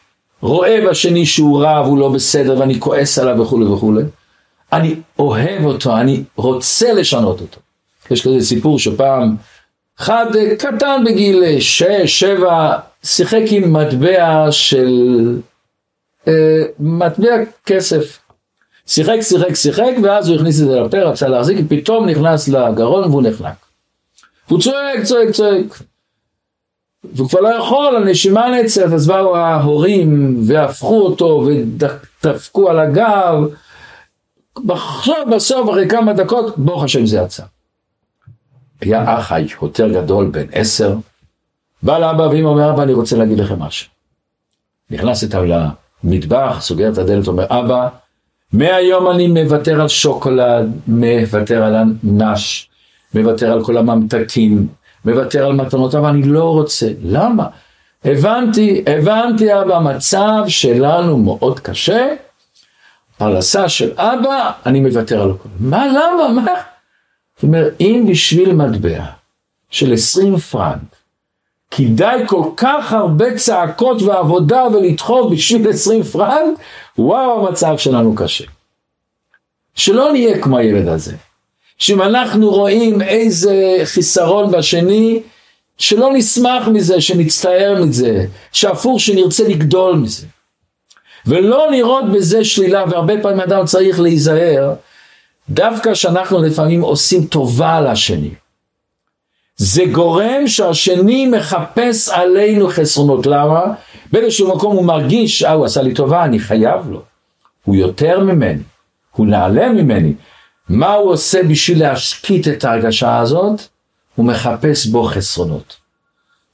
רואה 0.42 0.80
בשני 0.90 1.26
שהוא 1.26 1.62
רע 1.62 1.82
והוא 1.82 1.98
לא 1.98 2.10
בסדר 2.10 2.60
ואני 2.60 2.80
כועס 2.80 3.20
עליו 3.20 3.42
וכולי 3.42 3.66
וכולי. 3.66 4.04
אני 4.74 4.96
אוהב 5.20 5.66
אותו, 5.66 5.98
אני 5.98 6.24
רוצה 6.36 6.94
לשנות 6.94 7.42
אותו. 7.42 7.60
יש 8.12 8.28
כזה 8.28 8.42
סיפור 8.42 8.80
שפעם 8.80 9.36
אחד 10.00 10.26
קטן 10.58 11.04
בגיל 11.06 11.60
6, 11.60 11.84
7, 12.06 12.78
שיחק 13.04 13.42
עם 13.52 13.74
מטבע 13.74 14.52
של 14.52 14.90
אה, 16.28 16.64
מטבע 16.80 17.36
כסף. 17.66 18.20
שיחק, 18.88 19.22
שיחק, 19.22 19.54
שיחק, 19.56 19.92
ואז 20.04 20.30
הוא 20.30 20.38
הכניס 20.38 20.62
את 20.62 20.68
זה 20.68 20.80
לפה, 20.80 20.98
רצה 20.98 21.28
להחזיק, 21.28 21.58
פתאום 21.70 22.10
נכנס 22.10 22.48
לגרון 22.48 23.10
והוא 23.10 23.22
נחנק. 23.22 23.56
הוא 24.48 24.62
צועק, 24.62 25.04
צועק, 25.04 25.30
צועק. 25.30 25.66
והוא 27.04 27.30
כבר 27.30 27.40
לא 27.40 27.50
יכול, 27.50 27.96
הנשימה 27.96 28.50
נעצרת, 28.50 28.94
אז 28.94 29.08
באו 29.08 29.38
ההורים 29.38 30.38
והפכו 30.48 31.02
אותו 31.02 31.48
ודפקו 31.48 32.70
על 32.70 32.80
הגב. 32.80 33.44
בסוף, 34.66 35.18
בסוף, 35.32 35.70
אחרי 35.70 35.90
כמה 35.90 36.14
דקות, 36.14 36.58
ברוך 36.58 36.84
השם 36.84 37.06
זה 37.06 37.18
יצא. 37.18 37.44
היה 38.82 39.20
אח 39.20 39.32
יותר 39.62 39.88
גדול, 39.88 40.28
בן 40.28 40.46
עשר, 40.52 40.96
בא 41.84 41.98
לאבא 41.98 42.22
ואמא 42.22 42.48
אומר, 42.48 42.72
אבא, 42.74 42.84
אני 42.84 42.94
רוצה 42.94 43.18
להגיד 43.18 43.40
לכם 43.40 43.60
משהו. 43.60 43.90
נכנס 44.92 45.24
איתם 45.24 45.44
מטבח, 46.04 46.58
סוגר 46.62 46.92
את 46.92 46.98
הדלת, 46.98 47.28
אומר, 47.28 47.46
אבא, 47.50 47.88
מהיום 48.54 49.10
אני 49.10 49.28
מוותר 49.28 49.82
על 49.82 49.88
שוקולד, 49.88 50.72
מוותר 50.88 51.64
על 51.64 51.76
הנש, 51.76 52.70
מוותר 53.14 53.52
על 53.52 53.64
כל 53.66 53.78
הממתקים, 53.78 54.68
מוותר 55.06 55.46
על 55.46 55.54
מתנות, 55.54 55.96
אבל 55.96 56.10
אני 56.10 56.24
לא 56.24 56.44
רוצה. 56.44 56.88
למה? 57.04 57.48
הבנתי, 58.06 58.84
הבנתי 58.88 59.62
אבא, 59.62 59.76
המצב 59.76 60.44
שלנו 60.48 61.18
מאוד 61.18 61.60
קשה, 61.60 62.08
פרנסה 63.18 63.70
של 63.70 63.92
אבא, 63.98 64.52
אני 64.66 64.80
מוותר 64.80 65.22
על 65.22 65.32
הכל. 65.32 65.50
מה, 65.60 65.88
למה, 65.88 66.42
מה? 66.42 66.52
זאת 67.40 67.44
אומרת, 67.44 67.74
אם 67.80 68.06
בשביל 68.10 68.54
מטבע 68.54 69.04
של 69.70 69.94
20 69.94 70.38
פרנק, 70.38 70.96
כדאי 71.72 72.28
כל 72.28 72.44
כך 72.58 72.94
הרבה 72.94 73.38
צעקות 73.38 74.02
ועבודה 74.02 74.64
ולדחוף 74.64 75.32
בשביל 75.32 75.70
20 75.70 76.04
פרנק, 76.04 76.60
וואו 76.98 77.48
המצב 77.48 77.78
שלנו 77.78 78.16
קשה. 78.16 78.44
שלא 79.76 80.12
נהיה 80.12 80.42
כמו 80.42 80.58
הילד 80.58 80.88
הזה. 80.88 81.16
שאם 81.78 82.02
אנחנו 82.02 82.50
רואים 82.50 83.02
איזה 83.02 83.82
חיסרון 83.84 84.52
בשני, 84.52 85.22
שלא 85.78 86.10
נשמח 86.14 86.68
מזה, 86.68 87.02
שנצטער 87.02 87.84
מזה, 87.84 88.26
שהפוך 88.52 89.00
שנרצה 89.00 89.48
לגדול 89.48 89.96
מזה. 89.96 90.28
ולא 91.26 91.72
לראות 91.72 92.12
בזה 92.14 92.46
שלילה, 92.46 92.84
והרבה 92.90 93.14
פעמים 93.22 93.40
אדם 93.40 93.66
צריך 93.66 94.00
להיזהר, 94.00 94.74
דווקא 95.50 95.94
שאנחנו 95.94 96.42
לפעמים 96.42 96.82
עושים 96.82 97.26
טובה 97.26 97.82
לשני. 97.82 98.30
זה 99.58 99.84
גורם 99.92 100.48
שהשני 100.48 101.28
מחפש 101.28 102.10
עלינו 102.10 102.68
חסרונות. 102.68 103.26
למה? 103.26 103.62
באיזשהו 104.12 104.56
מקום 104.56 104.76
הוא 104.76 104.86
מרגיש, 104.86 105.44
אה, 105.44 105.52
הוא 105.52 105.66
עשה 105.66 105.82
לי 105.82 105.94
טובה, 105.94 106.26
אני 106.26 106.40
חייב 106.40 106.90
לו. 106.90 107.02
הוא 107.66 107.76
יותר 107.76 108.20
ממני, 108.20 108.64
הוא 109.12 109.28
נעלה 109.28 109.70
ממני. 109.70 110.14
מה 110.70 110.94
הוא 110.94 111.12
עושה 111.12 111.44
בשביל 111.44 111.80
להשקיט 111.80 112.48
את 112.48 112.64
ההרגשה 112.64 113.18
הזאת? 113.18 113.62
הוא 114.16 114.26
מחפש 114.26 114.86
בו 114.86 115.04
חסרונות. 115.04 115.76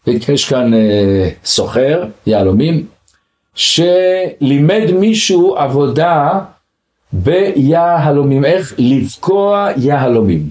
יש 0.08 0.49
כאן 0.49 0.73
אה, 0.73 1.29
סוחר, 1.45 2.03
יהלומים, 2.25 2.88
שלימד 3.55 4.91
מישהו 4.91 5.55
עבודה 5.55 6.39
ביהלומים, 7.23 8.45
איך 8.45 8.73
לבקוע 8.78 9.69
יהלומים. 9.78 10.49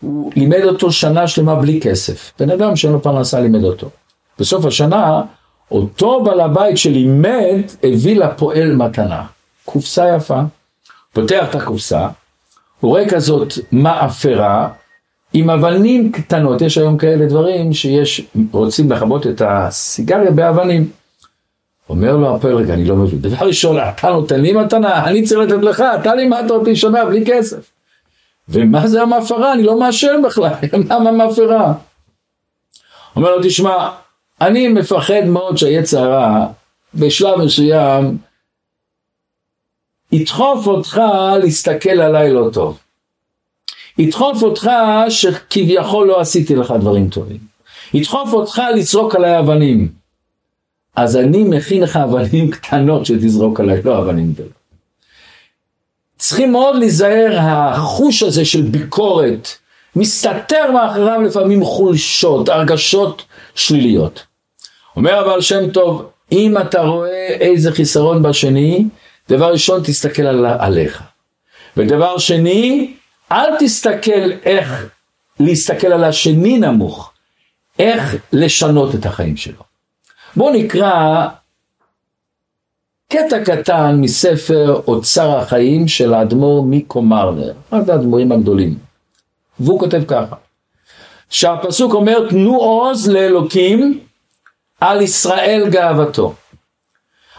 הוא 0.00 0.32
לימד 0.36 0.62
אותו 0.64 0.92
שנה 0.92 1.28
שלמה 1.28 1.54
בלי 1.54 1.80
כסף. 1.80 2.32
בן 2.38 2.50
אדם 2.50 2.76
שאין 2.76 2.92
לו 2.92 3.02
פרנסה 3.02 3.40
לימד 3.40 3.64
אותו. 3.64 3.90
בסוף 4.38 4.64
השנה, 4.64 5.22
אותו 5.70 6.24
בעל 6.24 6.40
הבית 6.40 6.78
שלימד 6.78 7.60
הביא 7.82 8.16
לפועל 8.16 8.74
מתנה. 8.76 9.22
קופסה 9.64 10.16
יפה, 10.16 10.40
פותח 11.12 11.46
את 11.50 11.54
הקופסה, 11.54 12.08
הוא 12.80 12.88
רואה 12.88 13.08
כזאת 13.08 13.52
מאפרה 13.72 14.68
עם 15.32 15.50
אבנים 15.50 16.12
קטנות, 16.12 16.60
יש 16.62 16.78
היום 16.78 16.98
כאלה 16.98 17.26
דברים 17.26 17.72
שיש, 17.72 18.26
רוצים 18.52 18.92
לכבות 18.92 19.26
את 19.26 19.42
הסיגריה 19.46 20.30
באבנים. 20.30 20.88
אומר 21.88 22.16
לו 22.16 22.36
הפועל, 22.36 22.54
רגע, 22.54 22.74
אני 22.74 22.84
לא 22.84 22.96
מבין. 22.96 23.18
דבר 23.18 23.46
ראשון, 23.46 23.76
אתה 23.78 24.10
נותן 24.10 24.40
לי 24.40 24.52
מתנה, 24.52 25.04
אני 25.04 25.22
צריך 25.22 25.40
לתת 25.40 25.62
לך, 25.62 25.84
אתה 26.00 26.14
לימדת 26.14 26.50
אותי 26.50 26.76
שנה 26.76 27.04
בלי 27.04 27.24
כסף. 27.26 27.70
ומה 28.48 28.86
זה 28.86 29.02
המאפרה? 29.02 29.52
אני 29.52 29.62
לא 29.62 29.80
מאשר 29.80 30.16
בכלל, 30.24 30.52
למה 30.90 31.12
מאפרה? 31.12 31.74
אומר 33.16 33.36
לו, 33.36 33.42
תשמע, 33.42 33.90
אני 34.40 34.68
מפחד 34.68 35.24
מאוד 35.26 35.56
שהיצר 35.56 36.12
הרע 36.12 36.46
בשלב 36.94 37.38
מסוים 37.38 38.18
ידחוף 40.12 40.66
אותך 40.66 41.00
להסתכל 41.42 42.00
עליי 42.00 42.32
לא 42.32 42.50
טוב. 42.52 42.78
ידחוף 43.98 44.42
אותך 44.42 44.70
שכביכול 45.08 46.06
לא 46.06 46.20
עשיתי 46.20 46.56
לך 46.56 46.74
דברים 46.80 47.08
טובים. 47.08 47.38
ידחוף 47.94 48.32
אותך 48.32 48.62
לזרוק 48.74 49.14
עליי 49.14 49.38
אבנים. 49.38 50.03
אז 50.96 51.16
אני 51.16 51.44
מכין 51.44 51.82
לך 51.82 51.96
אבנים 51.96 52.50
קטנות 52.50 53.06
שתזרוק 53.06 53.60
עליי, 53.60 53.82
לא 53.82 53.98
אבנים 53.98 54.32
גדולות. 54.32 54.52
צריכים 56.18 56.52
מאוד 56.52 56.76
להיזהר, 56.76 57.36
החוש 57.40 58.22
הזה 58.22 58.44
של 58.44 58.62
ביקורת, 58.62 59.48
מסתתר 59.96 60.70
מאחריו 60.72 61.22
לפעמים 61.22 61.64
חולשות, 61.64 62.48
הרגשות 62.48 63.24
שליליות. 63.54 64.24
אומר 64.96 65.20
אבל 65.20 65.40
שם 65.40 65.70
טוב, 65.70 66.10
אם 66.32 66.58
אתה 66.58 66.80
רואה 66.80 67.26
איזה 67.28 67.72
חיסרון 67.72 68.22
בשני, 68.22 68.84
דבר 69.28 69.52
ראשון 69.52 69.82
תסתכל 69.84 70.22
על, 70.22 70.46
עליך. 70.46 71.02
ודבר 71.76 72.18
שני, 72.18 72.94
אל 73.32 73.58
תסתכל 73.58 74.32
איך 74.44 74.86
להסתכל 75.40 75.86
על 75.86 76.04
השני 76.04 76.58
נמוך, 76.58 77.12
איך 77.78 78.16
לשנות 78.32 78.94
את 78.94 79.06
החיים 79.06 79.36
שלו. 79.36 79.73
בואו 80.36 80.52
נקרא 80.52 81.26
קטע 83.08 83.44
קטן 83.44 83.96
מספר 84.00 84.80
אוצר 84.86 85.36
החיים 85.36 85.88
של 85.88 86.14
האדמו"ר 86.14 86.62
מיקו 86.62 87.02
מרנר, 87.02 87.52
אחד 87.68 87.90
האדמו"רים 87.90 88.32
הגדולים. 88.32 88.74
והוא 89.60 89.80
כותב 89.80 90.02
ככה, 90.08 90.36
שהפסוק 91.30 91.94
אומר 91.94 92.28
תנו 92.28 92.56
עוז 92.56 93.08
לאלוקים 93.08 94.00
על 94.80 95.02
ישראל 95.02 95.68
גאוותו. 95.70 96.34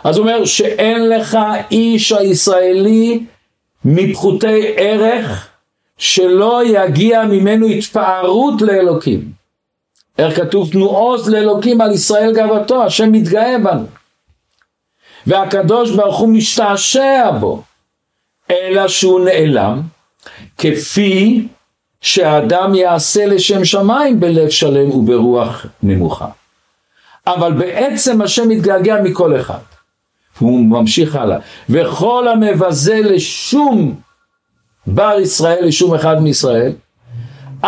אז 0.04 0.18
הוא 0.18 0.28
אומר 0.28 0.46
שאין 0.46 1.10
לך 1.10 1.38
איש 1.72 2.12
הישראלי 2.12 3.26
מפחותי 3.86 4.74
ערך 4.78 5.48
שלא 5.98 6.62
יגיע 6.66 7.24
ממנו 7.26 7.68
התפארות 7.68 8.62
לאלוקים. 8.62 9.35
איך 10.18 10.38
כתוב 10.38 10.72
תנו 10.72 10.86
עוז 10.86 11.30
לאלוקים 11.30 11.82
על 11.82 11.92
ישראל 11.92 12.34
גאוותו, 12.34 12.84
השם 12.84 13.12
מתגאה 13.12 13.58
בנו. 13.64 13.86
והקדוש 15.28 15.92
ברוך 15.92 16.18
הוא 16.18 16.30
משתעשע 16.30 17.32
בו, 17.40 17.64
אלא 18.52 18.88
שהוא 18.88 19.26
נעלם, 19.26 19.82
כפי 20.58 21.48
שהאדם 22.02 22.76
יעשה 22.76 23.26
לשם 23.26 23.66
שמיים 23.66 24.20
בלב 24.20 24.50
שלם 24.50 24.90
וברוח 24.90 25.66
נמוכה. 25.84 26.28
אבל 27.28 27.54
בעצם 27.54 28.22
השם 28.22 28.50
מתגעגע 28.50 29.02
מכל 29.02 29.40
אחד. 29.40 29.60
הוא 30.40 30.66
ממשיך 30.66 31.16
הלאה. 31.16 31.38
וכל 31.70 32.28
המבזה 32.28 33.00
לשום 33.04 33.96
בר 34.88 35.18
ישראל, 35.22 35.66
לשום 35.66 35.96
אחד 35.96 36.22
מישראל, 36.22 36.72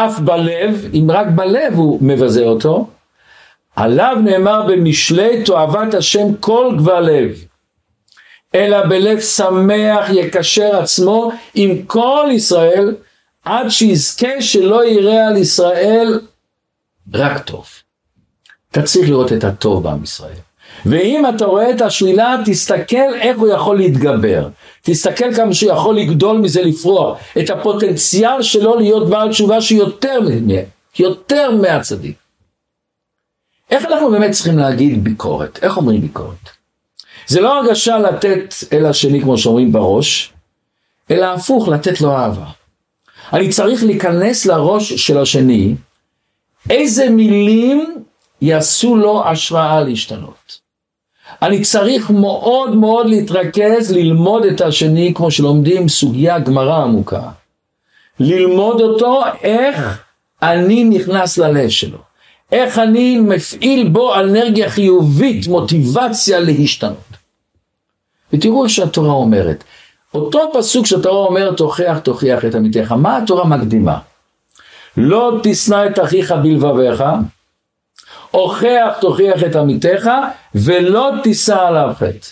אף 0.05 0.19
בלב, 0.19 0.85
אם 0.93 1.07
רק 1.11 1.27
בלב 1.35 1.73
הוא 1.73 1.99
מבזה 2.01 2.43
אותו, 2.43 2.87
עליו 3.75 4.17
נאמר 4.23 4.61
במשלי 4.67 5.43
תועבת 5.43 5.93
השם 5.93 6.35
כל 6.39 6.73
גבל 6.77 6.99
לב. 6.99 7.45
אלא 8.55 8.87
בלב 8.87 9.19
שמח 9.19 10.09
יקשר 10.09 10.75
עצמו 10.75 11.31
עם 11.55 11.83
כל 11.83 12.27
ישראל 12.31 12.95
עד 13.45 13.69
שיזכה 13.69 14.41
שלא 14.41 14.85
יראה 14.85 15.27
על 15.27 15.37
ישראל 15.37 16.19
רק 17.13 17.37
טוב. 17.43 17.65
אתה 18.71 18.81
צריך 18.81 19.09
לראות 19.09 19.33
את 19.33 19.43
הטוב 19.43 19.83
בעם 19.83 20.03
ישראל. 20.03 20.46
ואם 20.89 21.23
אתה 21.35 21.45
רואה 21.45 21.71
את 21.71 21.81
השלילה, 21.81 22.35
תסתכל 22.45 23.13
איך 23.21 23.37
הוא 23.37 23.47
יכול 23.47 23.77
להתגבר. 23.77 24.49
תסתכל 24.81 25.33
כמה 25.33 25.53
שהוא 25.53 25.71
יכול 25.71 25.97
לגדול 25.97 26.37
מזה 26.37 26.61
לפרוע. 26.61 27.17
את 27.39 27.49
הפוטנציאל 27.49 28.41
שלו 28.41 28.75
להיות 28.75 29.09
בעל 29.09 29.29
תשובה 29.29 29.61
שיותר 29.61 30.19
יותר 30.99 31.51
מהצדיק. 31.51 32.15
איך 33.71 33.85
אנחנו 33.85 34.11
באמת 34.11 34.31
צריכים 34.31 34.57
להגיד 34.57 35.03
ביקורת? 35.03 35.59
איך 35.61 35.77
אומרים 35.77 36.01
ביקורת? 36.01 36.49
זה 37.27 37.41
לא 37.41 37.59
הרגשה 37.59 37.97
לתת 37.97 38.53
אל 38.73 38.85
השני 38.85 39.21
כמו 39.21 39.37
שאומרים 39.37 39.71
בראש, 39.71 40.33
אלא 41.11 41.25
הפוך, 41.25 41.67
לתת 41.67 42.01
לו 42.01 42.11
אהבה. 42.11 42.45
אני 43.33 43.49
צריך 43.49 43.83
להיכנס 43.83 44.45
לראש 44.45 44.93
של 44.93 45.17
השני, 45.17 45.75
איזה 46.69 47.09
מילים 47.09 48.03
יעשו 48.41 48.95
לו 48.95 49.27
השראה 49.27 49.83
להשתנות. 49.83 50.66
אני 51.41 51.61
צריך 51.61 52.11
מאוד 52.11 52.75
מאוד 52.75 53.07
להתרכז, 53.07 53.91
ללמוד 53.91 54.45
את 54.45 54.61
השני 54.61 55.13
כמו 55.15 55.31
שלומדים 55.31 55.89
סוגיה 55.89 56.39
גמרא 56.39 56.83
עמוקה. 56.83 57.21
ללמוד 58.19 58.81
אותו 58.81 59.21
איך 59.43 60.03
אני 60.41 60.83
נכנס 60.83 61.37
ללב 61.37 61.69
שלו. 61.69 61.97
איך 62.51 62.79
אני 62.79 63.19
מפעיל 63.19 63.89
בו 63.89 64.15
אנרגיה 64.15 64.69
חיובית, 64.69 65.47
מוטיבציה 65.47 66.39
להשתנות. 66.39 66.97
ותראו 68.33 68.63
איך 68.63 68.71
שהתורה 68.71 69.13
אומרת. 69.13 69.63
אותו 70.13 70.51
פסוק 70.53 70.85
שהתורה 70.85 71.27
אומרת, 71.27 71.57
תוכיח 71.57 71.99
תוכיח 71.99 72.45
את 72.45 72.55
עמיתך, 72.55 72.91
מה 72.91 73.17
התורה 73.17 73.45
מקדימה? 73.45 73.99
לא 74.97 75.39
תשנא 75.43 75.85
את 75.85 75.99
אחיך 75.99 76.31
בלבביך, 76.31 77.03
הוכח 78.31 78.97
תוכיח 79.01 79.43
את 79.43 79.55
עמיתך, 79.55 80.09
ולא 80.55 81.11
תישא 81.23 81.55
עליו 81.55 81.89
חטא. 81.95 82.27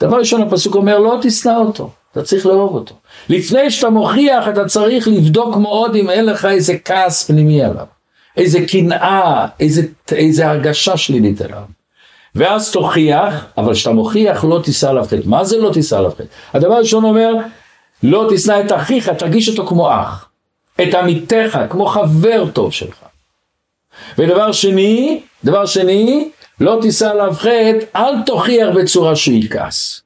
דבר 0.00 0.16
ראשון 0.16 0.42
הפסוק 0.42 0.74
אומר, 0.74 0.98
לא 0.98 1.18
תשנא 1.22 1.56
אותו, 1.56 1.90
אתה 2.12 2.22
צריך 2.22 2.46
לאהוב 2.46 2.74
אותו. 2.74 2.94
לפני 3.28 3.70
שאתה 3.70 3.90
מוכיח, 3.90 4.48
אתה 4.48 4.64
צריך 4.64 5.08
לבדוק 5.08 5.56
מאוד 5.56 5.94
אם 5.94 6.10
אין 6.10 6.26
לך 6.26 6.44
איזה 6.44 6.78
כעס 6.84 7.26
פנימי 7.26 7.64
עליו, 7.64 7.86
איזה 8.36 8.58
קנאה, 8.68 9.46
איזה, 9.60 9.82
איזה 10.12 10.48
הרגשה 10.48 10.96
שלילית 10.96 11.40
עליו. 11.40 11.62
ואז 12.34 12.72
תוכיח, 12.72 13.46
אבל 13.58 13.74
כשאתה 13.74 13.90
מוכיח 13.94 14.44
לא 14.44 14.60
תישא 14.64 14.90
עליו 14.90 15.04
חטא. 15.04 15.20
מה 15.24 15.44
זה 15.44 15.58
לא 15.58 15.72
תישא 15.72 15.98
עליו 15.98 16.10
חטא? 16.10 16.24
הדבר 16.54 16.74
הראשון 16.74 17.04
אומר, 17.04 17.34
לא 18.02 18.28
תשנא 18.30 18.60
את 18.66 18.72
אחיך, 18.72 19.08
תרגיש 19.08 19.48
אותו 19.48 19.66
כמו 19.66 19.90
אח. 19.90 20.28
את 20.82 20.94
עמיתך, 20.94 21.58
כמו 21.70 21.86
חבר 21.86 22.50
טוב 22.52 22.72
שלך. 22.72 22.96
ודבר 24.18 24.52
שני, 24.52 25.20
דבר 25.44 25.66
שני, 25.66 26.28
לא 26.60 26.78
תישא 26.82 27.10
עליו 27.10 27.32
חטא, 27.32 27.78
אל 27.96 28.22
תוכיח 28.26 28.68
בצורה 28.76 29.16
שהוא 29.16 29.36
יכעס. 29.36 30.00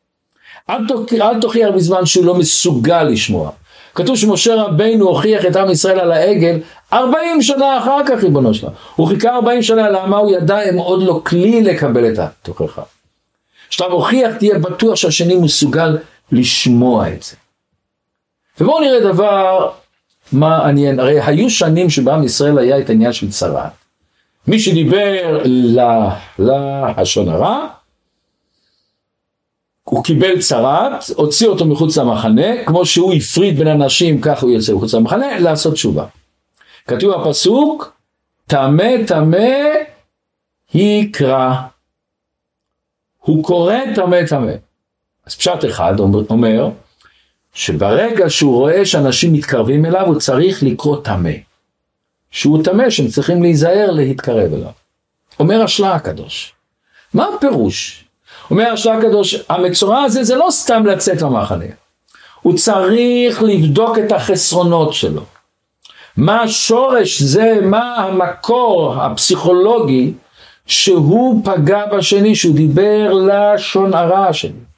אל, 0.70 0.76
אל 1.20 1.40
תוכיח 1.40 1.70
בזמן 1.74 2.06
שהוא 2.06 2.24
לא 2.24 2.34
מסוגל 2.34 3.02
לשמוע. 3.02 3.50
כתוב 3.94 4.16
שמשה 4.16 4.54
רבינו 4.54 5.08
הוכיח 5.08 5.46
את 5.46 5.56
עם 5.56 5.70
ישראל 5.70 6.00
על 6.00 6.12
העגל 6.12 6.58
40 6.92 7.42
שנה 7.42 7.78
אחר 7.78 7.98
כך 8.06 8.22
ריבונו 8.22 8.54
שלנו. 8.54 8.72
הוא 8.96 9.08
חיכה 9.08 9.34
40 9.34 9.62
שנה, 9.62 9.90
למה 9.90 10.16
הוא 10.16 10.36
ידע 10.36 10.58
הם 10.58 10.76
עוד 10.76 11.02
לא 11.02 11.20
כלי 11.26 11.62
לקבל 11.62 12.12
את 12.12 12.18
התוכחה. 12.18 12.82
כשאתה 13.70 13.88
מוכיח 13.88 14.36
תהיה 14.38 14.58
בטוח 14.58 14.94
שהשני 14.94 15.36
מסוגל 15.36 15.98
לשמוע 16.32 17.08
את 17.08 17.22
זה. 17.22 17.36
ובואו 18.60 18.80
נראה 18.80 19.00
דבר 19.00 19.70
מעניין, 20.32 21.00
הרי 21.00 21.20
היו 21.20 21.50
שנים 21.50 21.90
שבעם 21.90 22.24
ישראל 22.24 22.58
היה 22.58 22.78
את 22.78 22.88
העניין 22.88 23.12
של 23.12 23.30
צרה. 23.30 23.68
מי 24.48 24.58
שדיבר 24.58 25.42
ללשון 26.38 27.28
הרע, 27.28 27.66
הוא 29.82 30.04
קיבל 30.04 30.40
צרת, 30.40 30.92
הוציא 31.16 31.48
אותו 31.48 31.66
מחוץ 31.66 31.98
למחנה, 31.98 32.64
כמו 32.66 32.86
שהוא 32.86 33.14
הפריד 33.14 33.58
בין 33.58 33.68
אנשים, 33.68 34.20
ככה 34.20 34.46
הוא 34.46 34.50
יוצא 34.50 34.74
מחוץ 34.74 34.94
למחנה, 34.94 35.38
לעשות 35.38 35.74
תשובה. 35.74 36.06
כתוב 36.86 37.12
הפסוק, 37.12 37.92
טמא 38.46 39.06
טמא 39.06 39.48
יקרא. 40.74 41.54
הוא 43.18 43.44
קורא 43.44 43.74
טמא 43.94 44.26
טמא. 44.28 44.52
אז 45.26 45.36
פשט 45.36 45.64
אחד 45.68 45.94
אומר, 46.30 46.70
שברגע 47.54 48.30
שהוא 48.30 48.54
רואה 48.56 48.86
שאנשים 48.86 49.32
מתקרבים 49.32 49.86
אליו, 49.86 50.06
הוא 50.06 50.20
צריך 50.20 50.62
לקרוא 50.62 50.96
טמא. 51.02 51.47
שהוא 52.30 52.64
טמא, 52.64 52.90
שהם 52.90 53.08
צריכים 53.08 53.42
להיזהר 53.42 53.90
להתקרב 53.90 54.54
אליו. 54.54 54.70
אומר 55.40 55.62
השלה 55.62 55.94
הקדוש. 55.94 56.52
מה 57.14 57.26
הפירוש? 57.36 58.04
אומר 58.50 58.72
השלה 58.72 58.98
הקדוש, 58.98 59.36
המצורע 59.48 60.02
הזה 60.02 60.24
זה 60.24 60.36
לא 60.36 60.48
סתם 60.50 60.86
לצאת 60.86 61.22
למחנה. 61.22 61.64
הוא 62.42 62.56
צריך 62.56 63.42
לבדוק 63.42 63.98
את 63.98 64.12
החסרונות 64.12 64.94
שלו. 64.94 65.22
מה 66.16 66.42
השורש 66.42 67.22
זה, 67.22 67.58
מה 67.62 67.94
המקור 67.94 68.94
הפסיכולוגי 68.94 70.12
שהוא 70.66 71.44
פגע 71.44 71.86
בשני, 71.86 72.34
שהוא 72.34 72.54
דיבר 72.54 73.12
לשון 73.12 73.94
הרע 73.94 74.26
השני. 74.26 74.68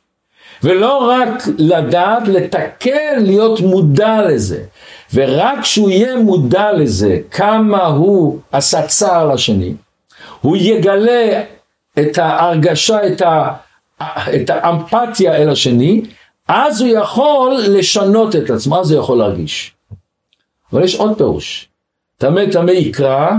ולא 0.63 1.11
רק 1.11 1.43
לדעת, 1.59 2.29
לתקן, 2.29 3.19
להיות 3.19 3.61
מודע 3.61 4.23
לזה. 4.23 4.65
ורק 5.15 5.61
כשהוא 5.63 5.91
יהיה 5.91 6.17
מודע 6.17 6.73
לזה, 6.73 7.19
כמה 7.31 7.87
הוא 7.87 8.39
עשה 8.53 8.87
צער 8.87 9.35
לשני, 9.35 9.75
הוא 10.41 10.57
יגלה 10.57 11.43
את 11.99 12.19
ההרגשה, 12.19 13.07
את, 13.07 13.23
ה, 13.23 13.53
את 14.35 14.51
האמפתיה 14.51 15.37
אל 15.37 15.51
השני, 15.51 16.03
אז 16.49 16.81
הוא 16.81 16.91
יכול 16.91 17.57
לשנות 17.69 18.37
את 18.37 18.51
עצמו, 18.51 18.81
אז 18.81 18.93
הוא 18.93 19.01
יכול 19.01 19.19
להרגיש. 19.19 19.75
אבל 20.73 20.85
יש 20.85 20.95
עוד 20.95 21.19
פירוש. 21.19 21.69
טמא 22.19 22.43
טמא 22.53 22.71
יקרא, 22.71 23.31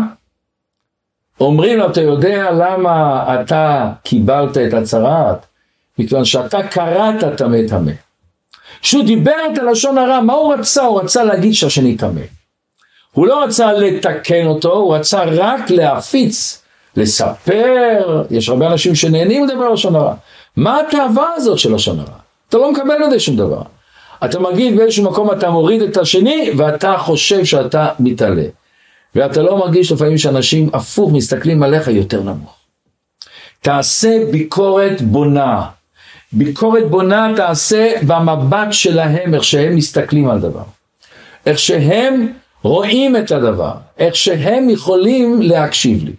אומרים 1.40 1.78
לו, 1.78 1.90
אתה 1.92 2.02
יודע 2.02 2.52
למה 2.52 3.26
אתה 3.42 3.92
קיבלת 4.04 4.58
את 4.58 4.74
הצהרת? 4.74 5.46
מכיוון 6.00 6.26
שאתה 6.26 6.68
קראת 6.68 7.38
טמא 7.38 7.58
טמא. 7.70 7.92
כשהוא 8.82 9.04
דיבר 9.04 9.36
את 9.54 9.58
הלשון 9.58 9.98
הרע, 9.98 10.22
מה 10.22 10.34
הוא 10.34 10.54
רצה? 10.54 10.84
הוא 10.84 11.02
רצה 11.02 11.24
להגיד 11.24 11.54
שהשני 11.54 11.98
טמא. 11.98 12.22
הוא 13.12 13.28
לא 13.28 13.44
רצה 13.44 13.74
לתקן 13.74 14.46
אותו, 14.46 14.74
הוא 14.74 14.96
רצה 14.96 15.24
רק 15.24 15.70
להפיץ 15.70 16.62
לספר, 16.98 18.24
יש 18.32 18.50
הרבה 18.50 18.68
אנשים 18.68 18.96
שנהנים 18.96 19.48
לדבר 19.48 19.70
לשון 19.70 19.96
הרע. 19.96 20.14
מה 20.56 20.80
התאווה 20.80 21.30
הזאת 21.36 21.60
של 21.60 21.76
לשון 21.76 22.00
הרע? 22.00 22.18
אתה 22.50 22.58
לא 22.58 22.72
מקבל 22.72 23.08
מזה 23.08 23.20
שום 23.20 23.38
דבר. 23.38 23.62
אתה 24.26 24.40
מגיד 24.40 24.76
באיזשהו 24.76 25.04
מקום 25.04 25.32
אתה 25.32 25.50
מוריד 25.50 25.82
את 25.82 25.98
השני 25.98 26.52
ואתה 26.58 26.96
חושב 26.98 27.46
שאתה 27.46 27.90
מתעלה. 28.00 28.46
ואתה 29.16 29.42
לא 29.42 29.58
מרגיש 29.58 29.92
לפעמים 29.92 30.18
שאנשים 30.18 30.70
הפוך 30.74 31.12
מסתכלים 31.12 31.64
עליך 31.64 31.88
יותר 31.88 32.22
נמוך. 32.22 32.56
תעשה 33.62 34.18
ביקורת 34.32 35.02
בונה. 35.02 35.66
ביקורת 36.34 36.90
בונה 36.90 37.34
תעשה 37.36 37.94
במבט 38.08 38.68
שלהם, 38.72 39.34
איך 39.34 39.44
שהם 39.44 39.76
מסתכלים 39.76 40.30
על 40.30 40.40
דבר. 40.40 40.64
איך 41.46 41.60
שהם 41.60 42.34
רואים 42.64 43.18
את 43.18 43.32
הדבר, 43.32 43.74
איך 43.98 44.16
שהם 44.16 44.70
יכולים 44.70 45.42
להקשיב 45.42 46.04
לי. 46.04 46.14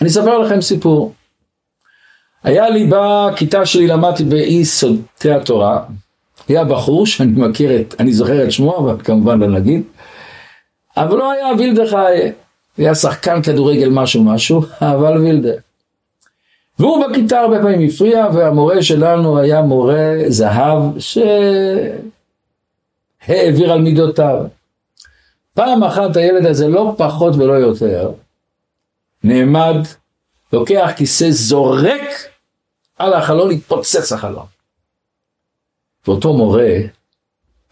אני 0.00 0.08
אספר 0.08 0.38
לכם 0.38 0.60
סיפור. 0.60 1.12
היה 2.44 2.70
לי 2.70 2.90
בכיתה 2.90 3.66
שלי, 3.66 3.86
למדתי 3.86 4.24
באי 4.24 4.64
סודתי 4.64 5.32
התורה, 5.32 5.84
היה 6.48 6.64
בחור 6.64 7.06
שאני 7.06 7.32
מכיר 7.36 7.80
את, 7.80 7.94
אני 8.00 8.12
זוכר 8.12 8.44
את 8.44 8.52
שמו, 8.52 8.78
אבל 8.78 9.02
כמובן 9.04 9.40
לא 9.40 9.46
נגיד, 9.46 9.82
אבל 10.96 11.18
לא 11.18 11.32
היה 11.32 11.46
וילדחי, 11.58 11.96
היה 12.78 12.94
שחקן 12.94 13.42
כדורגל 13.42 13.88
משהו 13.88 14.24
משהו, 14.24 14.62
אבל 14.80 15.18
וילדה. 15.18 15.52
והוא 16.82 17.06
בכיתה 17.06 17.40
הרבה 17.40 17.62
פעמים 17.62 17.88
הפריע, 17.88 18.26
והמורה 18.34 18.82
שלנו 18.82 19.38
היה 19.38 19.62
מורה 19.62 20.14
זהב, 20.28 20.82
שהעביר 23.28 23.72
על 23.72 23.80
מידותיו. 23.80 24.44
פעם 25.54 25.84
אחת 25.84 26.16
הילד 26.16 26.46
הזה, 26.46 26.68
לא 26.68 26.94
פחות 26.98 27.36
ולא 27.36 27.52
יותר, 27.52 28.12
נעמד, 29.24 29.76
לוקח 30.52 30.90
כיסא, 30.96 31.30
זורק 31.30 32.02
על 32.98 33.14
החלון, 33.14 33.50
התפוצץ 33.50 34.12
החלון. 34.12 34.46
ואותו 36.06 36.32
מורה 36.32 36.76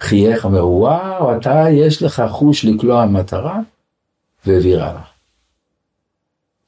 חייך, 0.00 0.44
אומר, 0.44 0.66
וואו, 0.66 1.36
אתה 1.36 1.64
יש 1.70 2.02
לך 2.02 2.22
חוש 2.30 2.64
לקלוע 2.64 3.06
מטרה, 3.06 3.58
והעביר 4.46 4.84
הלאה. 4.84 5.02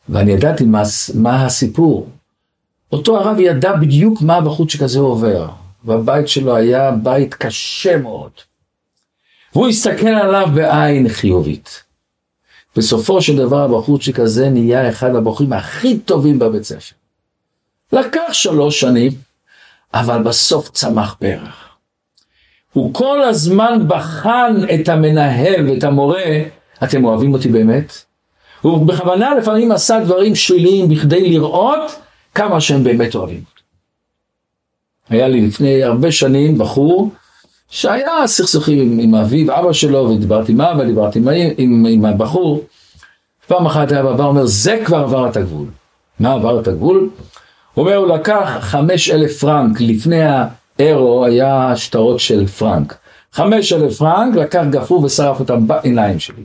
ואני 0.08 0.32
ידעתי 0.32 0.64
מה, 0.64 0.82
מה 1.14 1.46
הסיפור. 1.46 2.08
אותו 2.92 3.18
הרב 3.18 3.40
ידע 3.40 3.76
בדיוק 3.76 4.22
מה 4.22 4.40
בחוץ 4.40 4.72
שכזה 4.72 4.98
עובר, 4.98 5.48
והבית 5.84 6.28
שלו 6.28 6.56
היה 6.56 6.90
בית 6.90 7.34
קשה 7.34 7.96
מאוד. 7.96 8.30
והוא 9.54 9.68
הסתכל 9.68 10.06
עליו 10.06 10.48
בעין 10.54 11.08
חיובית. 11.08 11.82
בסופו 12.76 13.22
של 13.22 13.36
דבר 13.36 13.64
הבחור 13.64 14.00
שכזה 14.00 14.50
נהיה 14.50 14.90
אחד 14.90 15.14
הבחורים 15.14 15.52
הכי 15.52 15.98
טובים 15.98 16.38
בבית 16.38 16.62
ספר. 16.62 16.94
לקח 17.92 18.32
שלוש 18.32 18.80
שנים, 18.80 19.12
אבל 19.94 20.22
בסוף 20.22 20.70
צמח 20.70 21.16
פרח. 21.18 21.68
הוא 22.72 22.94
כל 22.94 23.22
הזמן 23.22 23.84
בחן 23.88 24.54
את 24.74 24.88
המנהל 24.88 25.70
ואת 25.70 25.84
המורה, 25.84 26.24
אתם 26.84 27.04
אוהבים 27.04 27.32
אותי 27.32 27.48
באמת? 27.48 27.92
הוא 28.60 28.86
בכוונה 28.86 29.34
לפעמים 29.34 29.72
עשה 29.72 30.00
דברים 30.00 30.34
שליליים 30.34 30.88
בכדי 30.88 31.30
לראות 31.30 31.92
כמה 32.34 32.60
שהם 32.60 32.84
באמת 32.84 33.14
אוהבים 33.14 33.42
אותי. 33.50 33.62
היה 35.08 35.28
לי 35.28 35.40
לפני 35.46 35.82
הרבה 35.82 36.12
שנים 36.12 36.58
בחור 36.58 37.10
שהיה 37.70 38.26
סכסוכים 38.26 38.80
עם, 38.80 38.98
עם 38.98 39.14
אביו, 39.14 39.58
אבא 39.58 39.72
שלו, 39.72 40.10
ודיברתי 40.10 40.52
עם 40.52 40.60
אבא, 40.60 40.84
דיברתי 40.84 41.18
עם, 41.18 41.28
עם, 41.58 41.86
עם 41.88 42.04
הבחור. 42.04 42.64
פעם 43.46 43.66
אחת 43.66 43.92
היה 43.92 44.02
בבא 44.02 44.24
אומר, 44.24 44.46
זה 44.46 44.82
כבר 44.84 44.98
עבר 44.98 45.28
את 45.28 45.36
הגבול. 45.36 45.66
מה 46.20 46.32
עבר 46.32 46.60
את 46.60 46.68
הגבול? 46.68 47.10
הוא 47.74 47.84
אומר, 47.84 47.96
הוא 47.96 48.08
לקח 48.08 48.58
חמש 48.60 49.10
אלף 49.10 49.38
פרנק 49.38 49.80
לפני 49.80 50.20
האירו, 50.78 51.24
היה 51.24 51.76
שטרות 51.76 52.20
של 52.20 52.46
פרנק. 52.46 52.96
חמש 53.32 53.72
אלף 53.72 53.98
פרנק, 53.98 54.36
לקח 54.36 54.62
גפור 54.70 55.04
ושרף 55.04 55.40
אותם 55.40 55.66
בעיניים 55.66 56.20
שלי. 56.20 56.42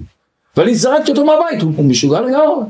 ואני 0.57 0.75
זרקתי 0.75 1.11
אותו 1.11 1.25
מהבית, 1.25 1.61
הוא, 1.61 1.73
הוא 1.77 1.85
משוגע 1.85 2.21
לגמרי. 2.21 2.65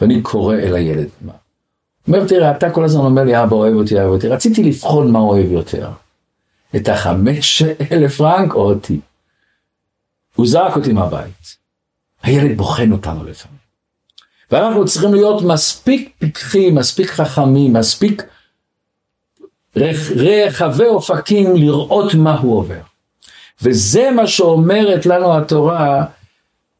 ואני 0.00 0.22
קורא 0.22 0.54
אל 0.54 0.74
הילד. 0.74 1.08
מה? 1.20 1.32
אומר, 2.08 2.26
תראה, 2.26 2.50
אתה 2.50 2.70
כל 2.70 2.84
הזמן 2.84 3.04
אומר 3.04 3.24
לי, 3.24 3.42
אבא 3.42 3.56
אוהב 3.56 3.74
אותי, 3.74 3.94
אוהב 3.94 4.08
אותי. 4.08 4.28
רציתי 4.28 4.62
לבחון 4.62 5.12
מה 5.12 5.18
אוהב 5.18 5.52
יותר. 5.52 5.90
את 6.76 6.88
החמש 6.88 7.62
אלף 7.92 8.16
פרנק 8.16 8.54
או 8.54 8.70
אותי. 8.70 9.00
הוא 10.34 10.46
זרק 10.46 10.76
אותי 10.76 10.92
מהבית. 10.92 11.56
הילד 12.22 12.56
בוחן 12.56 12.92
אותנו 12.92 13.24
לפעמים. 13.24 13.58
ואנחנו 14.50 14.84
צריכים 14.84 15.14
להיות 15.14 15.42
מספיק 15.42 16.12
פיקחים, 16.18 16.74
מספיק 16.74 17.10
חכמים, 17.10 17.72
מספיק 17.72 18.22
רחבי 20.16 20.86
אופקים 20.86 21.56
לראות 21.56 22.14
מה 22.14 22.38
הוא 22.38 22.58
עובר. 22.58 22.80
וזה 23.62 24.10
מה 24.10 24.26
שאומרת 24.26 25.06
לנו 25.06 25.36
התורה, 25.36 26.04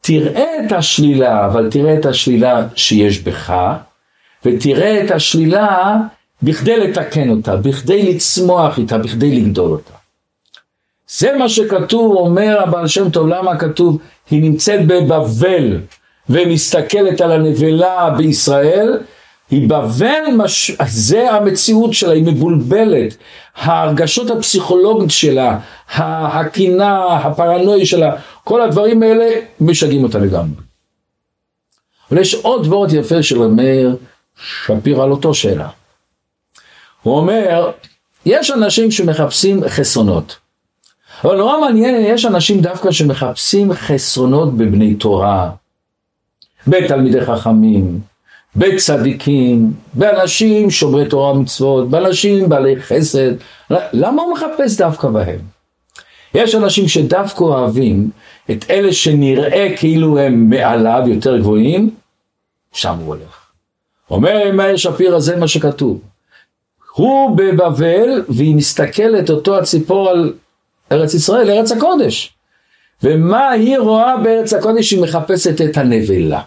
תראה 0.00 0.66
את 0.66 0.72
השלילה, 0.72 1.46
אבל 1.46 1.70
תראה 1.70 1.98
את 1.98 2.06
השלילה 2.06 2.66
שיש 2.76 3.18
בך, 3.18 3.54
ותראה 4.46 5.04
את 5.04 5.10
השלילה 5.10 5.96
בכדי 6.42 6.76
לתקן 6.76 7.30
אותה, 7.30 7.56
בכדי 7.56 8.12
לצמוח 8.12 8.78
איתה, 8.78 8.98
בכדי 8.98 9.40
לגדול 9.40 9.70
אותה. 9.70 9.92
זה 11.08 11.36
מה 11.38 11.48
שכתוב, 11.48 12.16
אומר 12.16 12.62
הבעל 12.62 12.86
שם 12.86 13.10
טוב, 13.10 13.28
למה 13.28 13.58
כתוב, 13.58 13.98
היא 14.30 14.42
נמצאת 14.42 14.86
בבבל 14.86 15.80
ומסתכלת 16.28 17.20
על 17.20 17.32
הנבלה 17.32 18.10
בישראל, 18.10 18.98
היא 19.50 19.68
בבל, 19.68 20.22
מש... 20.36 20.70
זה 20.86 21.30
המציאות 21.30 21.94
שלה, 21.94 22.12
היא 22.12 22.24
מבולבלת. 22.24 23.16
ההרגשות 23.56 24.30
הפסיכולוגיות 24.30 25.10
שלה, 25.10 25.58
הקינה, 25.94 27.16
הפרנואי 27.16 27.86
שלה, 27.86 28.16
כל 28.44 28.62
הדברים 28.62 29.02
האלה 29.02 29.26
משגעים 29.60 30.04
אותה 30.04 30.18
לגמרי. 30.18 30.62
אבל 32.10 32.20
יש 32.20 32.34
עוד 32.34 32.66
וורט 32.66 32.92
יפה 32.92 33.22
של 33.22 33.38
מאיר 33.38 33.96
שפירא 34.36 35.04
על 35.04 35.10
אותו 35.10 35.34
שאלה. 35.34 35.68
הוא 37.02 37.16
אומר, 37.16 37.70
יש 38.26 38.50
אנשים 38.50 38.90
שמחפשים 38.90 39.68
חסרונות. 39.68 40.36
אבל 41.24 41.36
נורא 41.36 41.60
מעניין, 41.60 41.94
יש 42.00 42.26
אנשים 42.26 42.60
דווקא 42.60 42.90
שמחפשים 42.90 43.72
חסרונות 43.72 44.56
בבני 44.56 44.94
תורה, 44.94 45.50
בתלמידי 46.66 47.24
חכמים, 47.24 48.00
בצדיקים, 48.56 49.72
באנשים 49.94 50.70
שומרי 50.70 51.08
תורה 51.08 51.32
ומצוות, 51.32 51.90
באנשים 51.90 52.48
בעלי 52.48 52.82
חסד. 52.82 53.32
למה 53.70 54.22
הוא 54.22 54.32
מחפש 54.32 54.76
דווקא 54.76 55.08
בהם? 55.08 55.40
יש 56.34 56.54
אנשים 56.54 56.88
שדווקא 56.88 57.44
אוהבים 57.44 58.10
את 58.50 58.64
אלה 58.70 58.92
שנראה 58.92 59.76
כאילו 59.76 60.18
הם 60.18 60.50
מעליו 60.50 61.02
יותר 61.06 61.38
גבוהים, 61.38 61.90
שם 62.72 62.94
הוא 62.98 63.06
הולך. 63.06 63.45
אומר 64.10 64.52
מאיר 64.52 64.76
שפירא 64.76 65.18
זה 65.18 65.36
מה 65.36 65.48
שכתוב. 65.48 66.00
הוא 66.94 67.36
בבבל 67.36 68.24
והיא 68.28 68.56
מסתכלת 68.56 69.30
אותו 69.30 69.58
הציפור 69.58 70.08
על 70.08 70.34
ארץ 70.92 71.14
ישראל, 71.14 71.50
ארץ 71.50 71.72
הקודש. 71.72 72.32
ומה 73.02 73.50
היא 73.50 73.78
רואה 73.78 74.16
בארץ 74.16 74.52
הקודש? 74.52 74.92
היא 74.92 75.02
מחפשת 75.02 75.60
את 75.60 75.76
הנבלה. 75.76 76.42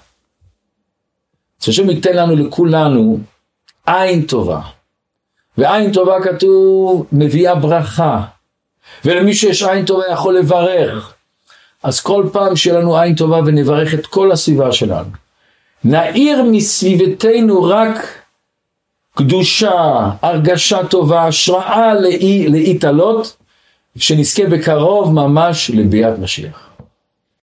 שהשם 1.59 1.89
ייתן 1.89 2.15
לנו 2.15 2.35
לכולנו 2.35 3.19
עין 3.85 4.21
טובה. 4.21 4.61
ועין 5.57 5.93
טובה 5.93 6.15
כתוב 6.23 7.05
מביאה 7.11 7.55
ברכה. 7.55 8.23
ולמי 9.05 9.33
שיש 9.33 9.63
עין 9.63 9.85
טובה 9.85 10.03
יכול 10.11 10.37
לברך. 10.37 11.13
אז 11.83 11.99
כל 11.99 12.29
פעם 12.33 12.55
שיהיה 12.55 12.79
לנו 12.79 12.97
עין 12.97 13.15
טובה 13.15 13.39
ונברך 13.45 13.93
את 13.93 14.05
כל 14.05 14.31
הסביבה 14.31 14.71
שלנו. 14.71 15.09
נעיר 15.83 16.43
מסביבתנו 16.43 17.63
רק 17.63 18.23
קדושה, 19.15 20.09
הרגשה 20.21 20.85
טובה, 20.87 21.25
השראה 21.25 21.93
להתעלות, 22.49 23.37
שנזכה 23.97 24.45
בקרוב 24.45 25.13
ממש 25.13 25.71
לביאת 25.73 26.19
משיח. 26.19 26.68